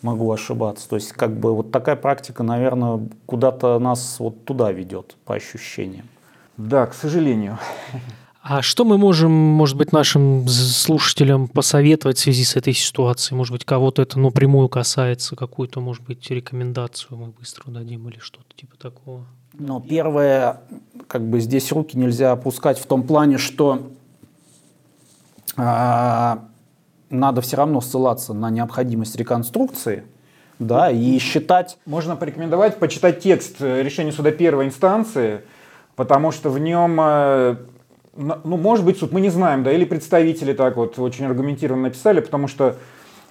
могу 0.02 0.30
ошибаться. 0.32 0.88
То 0.88 0.96
есть, 0.96 1.12
как 1.12 1.30
бы 1.30 1.54
вот 1.54 1.70
такая 1.70 1.94
практика, 1.94 2.42
наверное, 2.42 3.08
куда-то 3.26 3.78
нас 3.78 4.16
вот 4.18 4.44
туда 4.44 4.72
ведет, 4.72 5.14
по 5.24 5.36
ощущениям. 5.36 6.08
Да, 6.56 6.86
к 6.86 6.94
сожалению. 6.94 7.58
А 8.46 8.60
что 8.60 8.84
мы 8.84 8.98
можем, 8.98 9.32
может 9.32 9.78
быть, 9.78 9.92
нашим 9.92 10.46
слушателям 10.46 11.48
посоветовать 11.48 12.18
в 12.18 12.20
связи 12.20 12.44
с 12.44 12.56
этой 12.56 12.74
ситуацией? 12.74 13.38
Может 13.38 13.54
быть, 13.54 13.64
кого-то 13.64 14.02
это 14.02 14.20
напрямую 14.20 14.68
касается, 14.68 15.34
какую-то, 15.34 15.80
может 15.80 16.02
быть, 16.02 16.28
рекомендацию 16.28 17.16
мы 17.16 17.28
быстро 17.28 17.70
дадим 17.70 18.06
или 18.10 18.18
что-то 18.18 18.54
типа 18.54 18.76
такого? 18.76 19.24
Но 19.54 19.80
первое, 19.80 20.60
как 21.06 21.26
бы 21.26 21.40
здесь 21.40 21.72
руки 21.72 21.96
нельзя 21.96 22.32
опускать 22.32 22.78
в 22.78 22.84
том 22.84 23.04
плане, 23.04 23.38
что 23.38 23.90
а, 25.56 26.44
надо 27.08 27.40
все 27.40 27.56
равно 27.56 27.80
ссылаться 27.80 28.34
на 28.34 28.50
необходимость 28.50 29.16
реконструкции, 29.16 30.04
да, 30.58 30.90
и 30.90 31.18
считать... 31.18 31.78
Можно 31.86 32.14
порекомендовать 32.14 32.78
почитать 32.78 33.20
текст 33.20 33.62
решения 33.62 34.12
суда 34.12 34.32
первой 34.32 34.66
инстанции, 34.66 35.40
потому 35.96 36.30
что 36.30 36.50
в 36.50 36.58
нем 36.58 37.00
э, 37.00 37.56
ну, 38.16 38.56
может 38.56 38.84
быть, 38.84 38.98
суд, 38.98 39.12
мы 39.12 39.20
не 39.20 39.30
знаем, 39.30 39.62
да, 39.62 39.72
или 39.72 39.84
представители 39.84 40.52
так 40.52 40.76
вот 40.76 40.98
очень 40.98 41.26
аргументированно 41.26 41.84
написали, 41.84 42.20
потому 42.20 42.48
что 42.48 42.76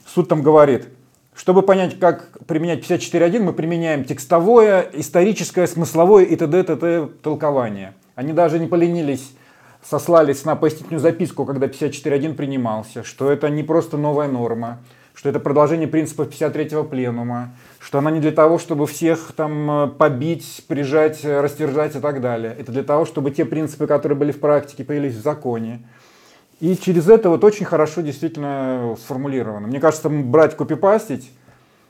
суд 0.06 0.28
там 0.28 0.42
говорит, 0.42 0.88
чтобы 1.36 1.62
понять, 1.62 2.00
как 2.00 2.38
применять 2.46 2.80
54.1, 2.80 3.40
мы 3.40 3.54
применяем 3.54 4.04
текстовое, 4.04 4.90
историческое, 4.94 5.68
смысловое 5.68 6.26
и 6.26 6.36
т.д. 6.36 6.64
т.т. 6.64 7.08
толкование. 7.22 7.94
Они 8.16 8.34
даже 8.34 8.60
не 8.60 8.68
поленились, 8.68 9.34
сослались 9.82 10.46
на 10.46 10.56
пояснительную 10.56 11.00
записку, 11.00 11.46
когда 11.46 11.68
54.1 11.68 12.34
принимался, 12.36 13.04
что 13.04 13.32
это 13.32 13.50
не 13.50 13.64
просто 13.64 13.98
новая 13.98 14.28
норма, 14.28 14.80
что 15.14 15.30
это 15.30 15.40
продолжение 15.40 15.88
принципов 15.88 16.30
53-го 16.30 16.84
пленума, 16.84 17.54
что 17.80 18.00
она 18.00 18.12
не 18.12 18.20
для 18.20 18.32
того, 18.32 18.58
чтобы 18.58 18.88
всех 18.88 19.32
там 19.36 19.70
э, 19.70 19.88
побить, 19.88 20.66
прижать, 20.68 21.24
э, 21.24 21.42
растержать 21.42 21.96
и 21.96 22.00
так 22.00 22.22
далее. 22.22 22.56
Это 22.58 22.72
для 22.72 22.84
того, 22.84 23.06
чтобы 23.06 23.32
те 23.32 23.46
принципы, 23.46 23.88
которые 23.88 24.18
были 24.18 24.32
в 24.32 24.40
практике, 24.40 24.84
появились 24.84 25.16
в 25.16 25.22
законе. 25.22 25.84
И 26.60 26.76
через 26.78 27.10
это 27.10 27.30
вот 27.30 27.44
очень 27.44 27.66
хорошо 27.66 28.02
действительно 28.02 28.96
сформулировано. 29.00 29.68
Мне 29.68 29.80
кажется, 29.80 30.10
брать, 30.10 30.56
копипастить, 30.56 31.32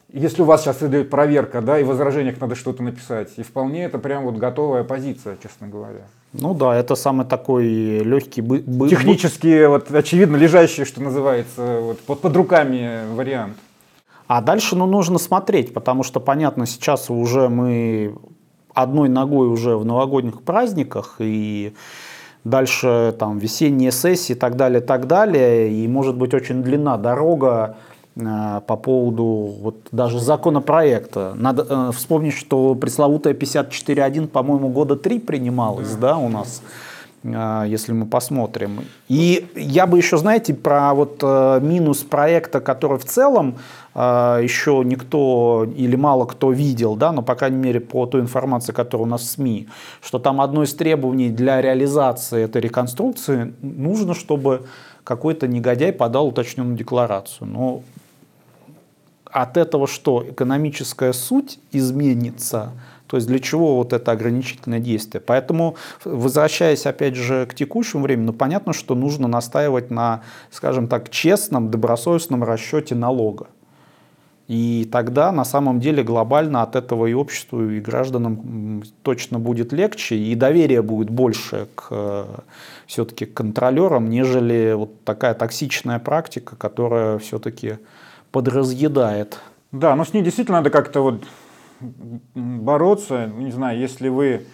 если 0.09 0.41
у 0.41 0.45
вас 0.45 0.62
сейчас 0.62 0.81
идет 0.83 1.09
проверка, 1.09 1.62
да, 1.62 1.79
и 1.79 1.83
в 1.83 1.88
возражениях 1.88 2.39
надо 2.39 2.55
что-то 2.55 2.83
написать, 2.83 3.31
и 3.38 3.43
вполне 3.43 3.86
это 3.86 3.97
прям 3.97 4.25
вот 4.25 4.38
готовая 4.38 4.83
позиция, 4.83 5.38
честно 5.41 5.67
говоря. 5.67 6.07
Ну 6.34 6.54
да, 6.56 6.76
это 6.76 6.96
самый 6.96 7.26
такой 7.26 7.65
легкий... 8.00 8.41
Бы, 8.41 8.60
бы, 8.60 8.89
Технически, 8.89 9.65
вот 9.67 9.91
очевидно, 9.91 10.36
лежащий, 10.36 10.84
что 10.84 11.02
называется, 11.02 11.80
вот, 11.82 12.00
под, 12.00 12.22
под 12.22 12.36
руками 12.36 13.02
вариант. 13.13 13.56
А 14.28 14.41
дальше 14.41 14.76
ну, 14.76 14.88
нужно 14.88 15.19
смотреть, 15.19 15.74
потому 15.74 16.04
что, 16.04 16.19
понятно, 16.19 16.65
сейчас 16.65 17.10
уже 17.12 17.50
мы 17.50 18.15
одной 18.74 19.10
ногой 19.10 19.48
уже 19.48 19.78
в 19.78 19.86
новогодних 19.86 20.41
праздниках, 20.41 21.17
и 21.19 21.74
дальше 22.43 23.15
там 23.19 23.38
весенние 23.38 23.91
сессии 23.91 24.34
и 24.34 24.36
так 24.36 24.56
далее, 24.56 24.82
так 24.82 25.06
далее, 25.06 25.72
и 25.72 25.88
может 25.88 26.15
быть 26.15 26.34
очень 26.34 26.63
длинна 26.63 26.98
дорога 26.98 27.78
по 28.15 28.78
поводу 28.78 29.23
вот 29.23 29.76
даже 29.91 30.19
законопроекта. 30.19 31.34
Надо 31.36 31.65
э, 31.67 31.91
вспомнить, 31.93 32.36
что 32.36 32.76
пресловутая 32.76 33.34
54.1, 33.34 34.28
по-моему, 34.28 34.69
года 34.69 34.95
три 34.95 35.19
принималась, 35.19 35.95
да, 35.95 36.17
у 36.17 36.30
нас 36.30 36.62
э, 37.23 37.65
если 37.67 37.91
мы 37.91 38.06
посмотрим. 38.06 38.82
И 39.08 39.47
я 39.56 39.88
бы 39.88 39.97
еще, 39.97 40.17
знаете, 40.17 40.54
про 40.54 40.93
вот 40.93 41.21
э, 41.23 41.60
минус 41.63 42.04
проекта, 42.04 42.62
который 42.62 42.99
в 42.99 43.06
целом 43.06 43.56
еще 43.95 44.82
никто 44.84 45.67
или 45.76 45.95
мало 45.95 46.26
кто 46.26 46.52
видел, 46.52 46.95
да, 46.95 47.12
но 47.12 47.21
по 47.21 47.36
крайней 47.36 47.58
мере 47.58 47.80
по 47.80 48.08
той 48.08 48.21
информации, 48.21 48.71
которая 48.71 49.06
у 49.06 49.08
нас 49.08 49.21
в 49.21 49.26
СМИ, 49.26 49.67
что 50.02 50.17
там 50.17 50.41
одно 50.41 50.63
из 50.63 50.73
требований 50.73 51.30
для 51.30 51.62
реализации 51.62 52.41
этой 52.41 52.60
реконструкции 52.60 53.54
нужно, 53.62 54.15
чтобы 54.15 54.63
какой-то 55.04 55.47
негодяй 55.47 55.93
подал 55.93 56.30
уточненную 56.30 56.76
декларацию. 56.76 57.47
Но 57.47 57.84
от 59.34 59.58
этого 59.58 59.88
что? 59.88 60.24
Экономическая 60.30 61.13
суть 61.13 61.60
изменится, 61.72 62.72
то 63.08 63.17
есть 63.17 63.28
для 63.28 63.39
чего 63.39 63.76
вот 63.76 63.93
это 63.93 64.12
ограничительное 64.12 64.80
действие? 64.80 65.22
Поэтому, 65.26 65.76
возвращаясь 66.04 66.86
опять 66.86 67.15
же 67.15 67.46
к 67.46 67.54
текущему 67.54 68.04
времени, 68.04 68.28
ну 68.28 68.34
понятно, 68.34 68.74
что 68.74 68.96
нужно 68.96 69.28
настаивать 69.28 69.91
на, 69.91 70.22
скажем 70.52 70.88
так, 70.88 71.10
честном, 71.10 71.69
добросовестном 71.69 72.43
расчете 72.43 72.96
налога. 72.96 73.48
И 74.48 74.89
тогда 74.91 75.32
на 75.32 75.46
самом 75.46 75.80
деле 75.80 76.04
глобально 76.04 76.63
от 76.63 76.76
этого 76.76 77.06
и 77.06 77.13
обществу, 77.13 77.69
и 77.69 77.80
гражданам 77.80 78.84
точно 79.02 79.39
будет 79.39 79.72
легче, 79.72 80.15
и 80.15 80.36
доверие 80.36 80.82
будет 80.82 81.10
больше 81.10 81.67
к 81.76 81.88
э, 81.91 82.26
все-таки 82.86 83.26
контролерам, 83.26 84.10
нежели 84.10 84.74
вот 84.74 85.04
такая 85.06 85.34
токсичная 85.34 86.00
практика, 86.00 86.56
которая 86.58 87.19
все-таки 87.19 87.78
подразъедает. 88.34 89.39
Да, 89.72 89.96
но 89.96 90.04
с 90.04 90.12
ней 90.12 90.24
действительно 90.24 90.58
надо 90.58 90.72
как-то 90.72 91.02
вот 91.02 91.24
бороться. 92.36 93.28
Не 93.28 93.52
знаю, 93.52 93.80
если 93.80 94.10
вы 94.10 94.46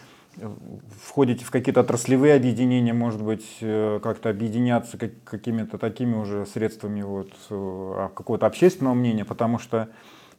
входите 1.01 1.45
в 1.45 1.51
какие-то 1.51 1.79
отраслевые 1.79 2.35
объединения, 2.35 2.93
может 2.93 3.21
быть, 3.21 3.45
э, 3.61 3.99
как-то 4.03 4.29
объединяться 4.29 4.97
какими-то 4.97 5.77
такими 5.77 6.15
уже 6.15 6.45
средствами 6.45 7.01
вот, 7.01 7.31
э, 7.49 8.09
какого-то 8.13 8.45
общественного 8.45 8.93
мнения, 8.93 9.25
потому 9.25 9.59
что 9.59 9.87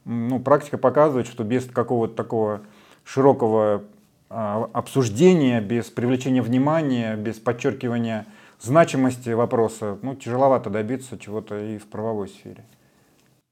ну, 0.05 0.39
практика 0.39 0.77
показывает, 0.77 1.27
что 1.27 1.43
без 1.43 1.65
какого-то 1.65 2.15
такого 2.15 2.61
широкого 3.03 3.83
а, 4.29 4.69
обсуждения, 4.73 5.61
без 5.61 5.85
привлечения 5.85 6.41
внимания, 6.41 7.15
без 7.15 7.37
подчеркивания 7.37 8.25
значимости 8.59 9.29
вопроса, 9.29 9.97
ну, 10.01 10.15
тяжеловато 10.15 10.69
добиться 10.69 11.17
чего-то 11.19 11.59
и 11.59 11.77
в 11.77 11.87
правовой 11.87 12.29
сфере. 12.29 12.63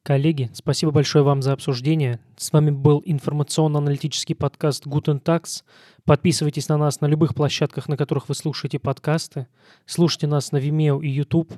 Коллеги, 0.04 0.50
спасибо 0.54 0.92
большое 0.92 1.24
вам 1.24 1.42
за 1.42 1.52
обсуждение. 1.52 2.20
С 2.38 2.54
вами 2.54 2.72
был 2.72 3.04
информационно-аналитический 3.06 4.34
подкаст 4.34 4.88
Guten 4.88 5.22
Tax. 5.22 5.64
Подписывайтесь 6.06 6.70
на 6.70 6.78
нас 6.78 7.02
на 7.02 7.06
любых 7.06 7.36
площадках, 7.36 7.90
на 7.90 7.98
которых 7.98 8.30
вы 8.30 8.36
слушаете 8.36 8.80
подкасты. 8.80 9.48
Слушайте 9.86 10.28
нас 10.28 10.54
на 10.54 10.58
Vimeo 10.58 11.04
и 11.04 11.10
YouTube. 11.10 11.54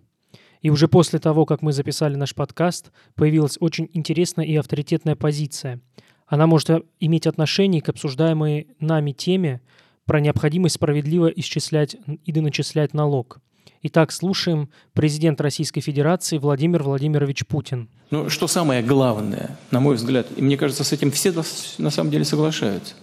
И 0.61 0.69
уже 0.71 0.87
после 0.87 1.19
того, 1.19 1.45
как 1.45 1.61
мы 1.61 1.71
записали 1.71 2.15
наш 2.15 2.33
подкаст, 2.33 2.91
появилась 3.15 3.57
очень 3.59 3.89
интересная 3.93 4.45
и 4.45 4.55
авторитетная 4.55 5.15
позиция. 5.15 5.79
Она 6.25 6.47
может 6.47 6.83
иметь 6.99 7.27
отношение 7.27 7.81
к 7.81 7.89
обсуждаемой 7.89 8.69
нами 8.79 9.11
теме 9.11 9.61
про 10.05 10.19
необходимость 10.19 10.75
справедливо 10.75 11.27
исчислять 11.27 11.95
и 12.25 12.31
доначислять 12.31 12.93
налог– 12.95 13.39
Итак, 13.83 14.11
слушаем 14.11 14.69
президент 14.93 15.41
Российской 15.41 15.81
Федерации 15.81 16.37
Владимир 16.37 16.83
Владимирович 16.83 17.45
Путин. 17.45 17.89
Ну, 18.11 18.29
что 18.29 18.47
самое 18.47 18.83
главное, 18.83 19.57
на 19.71 19.79
мой 19.79 19.95
взгляд, 19.95 20.27
и 20.35 20.41
мне 20.41 20.57
кажется, 20.57 20.83
с 20.83 20.91
этим 20.91 21.11
все 21.11 21.33
на 21.77 21.89
самом 21.89 22.11
деле 22.11 22.25
соглашаются. 22.25 22.93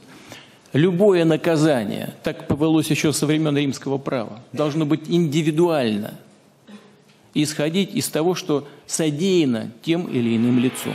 Любое 0.73 1.25
наказание, 1.25 2.14
так 2.23 2.47
повелось 2.47 2.90
еще 2.90 3.12
со 3.12 3.27
времен 3.27 3.57
римского 3.57 3.99
права, 3.99 4.40
должно 4.53 4.85
быть 4.85 5.03
индивидуально, 5.09 6.14
исходить 7.35 7.94
из 7.94 8.09
того, 8.09 8.35
что 8.35 8.68
содеяно 8.87 9.71
тем 9.83 10.07
или 10.07 10.37
иным 10.37 10.59
лицом. 10.59 10.94